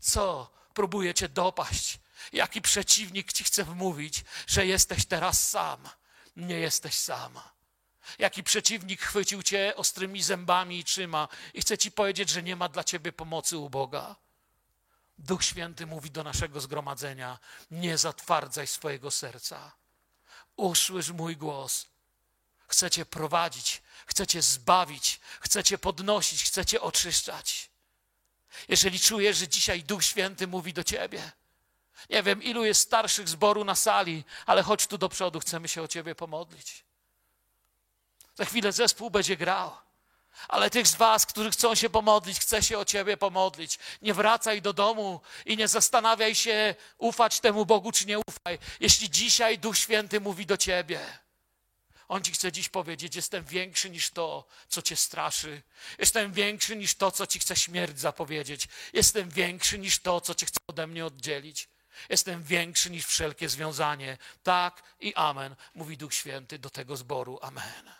Co 0.00 0.50
próbuje 0.74 1.14
Cię 1.14 1.28
dopaść? 1.28 1.98
Jaki 2.32 2.62
przeciwnik 2.62 3.32
Ci 3.32 3.44
chce 3.44 3.64
wmówić, 3.64 4.24
że 4.46 4.66
jesteś 4.66 5.06
teraz 5.06 5.48
sam? 5.50 5.88
Nie 6.36 6.58
jesteś 6.58 6.94
sam. 6.94 7.40
Jaki 8.18 8.42
przeciwnik 8.42 9.02
chwycił 9.02 9.42
Cię 9.42 9.72
ostrymi 9.76 10.22
zębami 10.22 10.78
i 10.78 10.84
trzyma 10.84 11.28
i 11.54 11.60
chce 11.60 11.78
Ci 11.78 11.92
powiedzieć, 11.92 12.28
że 12.28 12.42
nie 12.42 12.56
ma 12.56 12.68
dla 12.68 12.84
Ciebie 12.84 13.12
pomocy 13.12 13.58
u 13.58 13.70
Boga? 13.70 14.16
Duch 15.20 15.44
Święty 15.44 15.86
mówi 15.86 16.10
do 16.10 16.22
naszego 16.22 16.60
zgromadzenia: 16.60 17.38
Nie 17.70 17.98
zatwardzaj 17.98 18.66
swojego 18.66 19.10
serca. 19.10 19.72
Usłysz 20.56 21.10
mój 21.10 21.36
głos. 21.36 21.86
Chcecie 22.66 23.06
prowadzić, 23.06 23.82
chcecie 24.06 24.42
zbawić, 24.42 25.20
chcecie 25.40 25.78
podnosić, 25.78 26.44
chcecie 26.44 26.80
oczyszczać. 26.80 27.70
Jeżeli 28.68 29.00
czujesz, 29.00 29.36
że 29.36 29.48
dzisiaj 29.48 29.84
Duch 29.84 30.04
Święty 30.04 30.46
mówi 30.46 30.72
do 30.72 30.84
ciebie, 30.84 31.32
nie 32.10 32.22
wiem, 32.22 32.42
ilu 32.42 32.64
jest 32.64 32.80
starszych 32.80 33.28
zboru 33.28 33.64
na 33.64 33.74
sali, 33.74 34.24
ale 34.46 34.62
chodź 34.62 34.86
tu 34.86 34.98
do 34.98 35.08
przodu, 35.08 35.40
chcemy 35.40 35.68
się 35.68 35.82
o 35.82 35.88
ciebie 35.88 36.14
pomodlić. 36.14 36.84
Za 38.34 38.44
chwilę 38.44 38.72
zespół 38.72 39.10
będzie 39.10 39.36
grał. 39.36 39.76
Ale 40.48 40.70
tych 40.70 40.88
z 40.88 40.94
Was, 40.94 41.26
którzy 41.26 41.50
chcą 41.50 41.74
się 41.74 41.90
pomodlić, 41.90 42.40
chcę 42.40 42.62
się 42.62 42.78
o 42.78 42.84
Ciebie 42.84 43.16
pomodlić. 43.16 43.78
Nie 44.02 44.14
wracaj 44.14 44.62
do 44.62 44.72
domu 44.72 45.20
i 45.46 45.56
nie 45.56 45.68
zastanawiaj 45.68 46.34
się, 46.34 46.74
ufać 46.98 47.40
temu 47.40 47.66
Bogu 47.66 47.92
czy 47.92 48.06
nie 48.06 48.18
ufaj. 48.18 48.58
Jeśli 48.80 49.10
dzisiaj 49.10 49.58
Duch 49.58 49.78
Święty 49.78 50.20
mówi 50.20 50.46
do 50.46 50.56
Ciebie, 50.56 51.00
On 52.10 52.22
Ci 52.22 52.32
chce 52.32 52.52
dziś 52.52 52.68
powiedzieć: 52.68 53.16
Jestem 53.16 53.44
większy 53.44 53.90
niż 53.90 54.10
to, 54.10 54.46
co 54.68 54.82
Cię 54.82 54.96
straszy. 54.96 55.62
Jestem 55.98 56.32
większy 56.32 56.76
niż 56.76 56.94
to, 56.94 57.10
co 57.10 57.26
Ci 57.26 57.38
chce 57.38 57.56
śmierć 57.56 58.00
zapowiedzieć. 58.00 58.68
Jestem 58.92 59.30
większy 59.30 59.78
niż 59.78 59.98
to, 59.98 60.20
co 60.20 60.34
Cię 60.34 60.46
chce 60.46 60.60
ode 60.66 60.86
mnie 60.86 61.06
oddzielić. 61.06 61.68
Jestem 62.08 62.42
większy 62.42 62.90
niż 62.90 63.06
wszelkie 63.06 63.48
związanie. 63.48 64.18
Tak 64.42 64.82
i 65.00 65.14
amen, 65.14 65.56
mówi 65.74 65.96
Duch 65.96 66.14
Święty 66.14 66.58
do 66.58 66.70
tego 66.70 66.96
zboru. 66.96 67.38
Amen. 67.42 67.99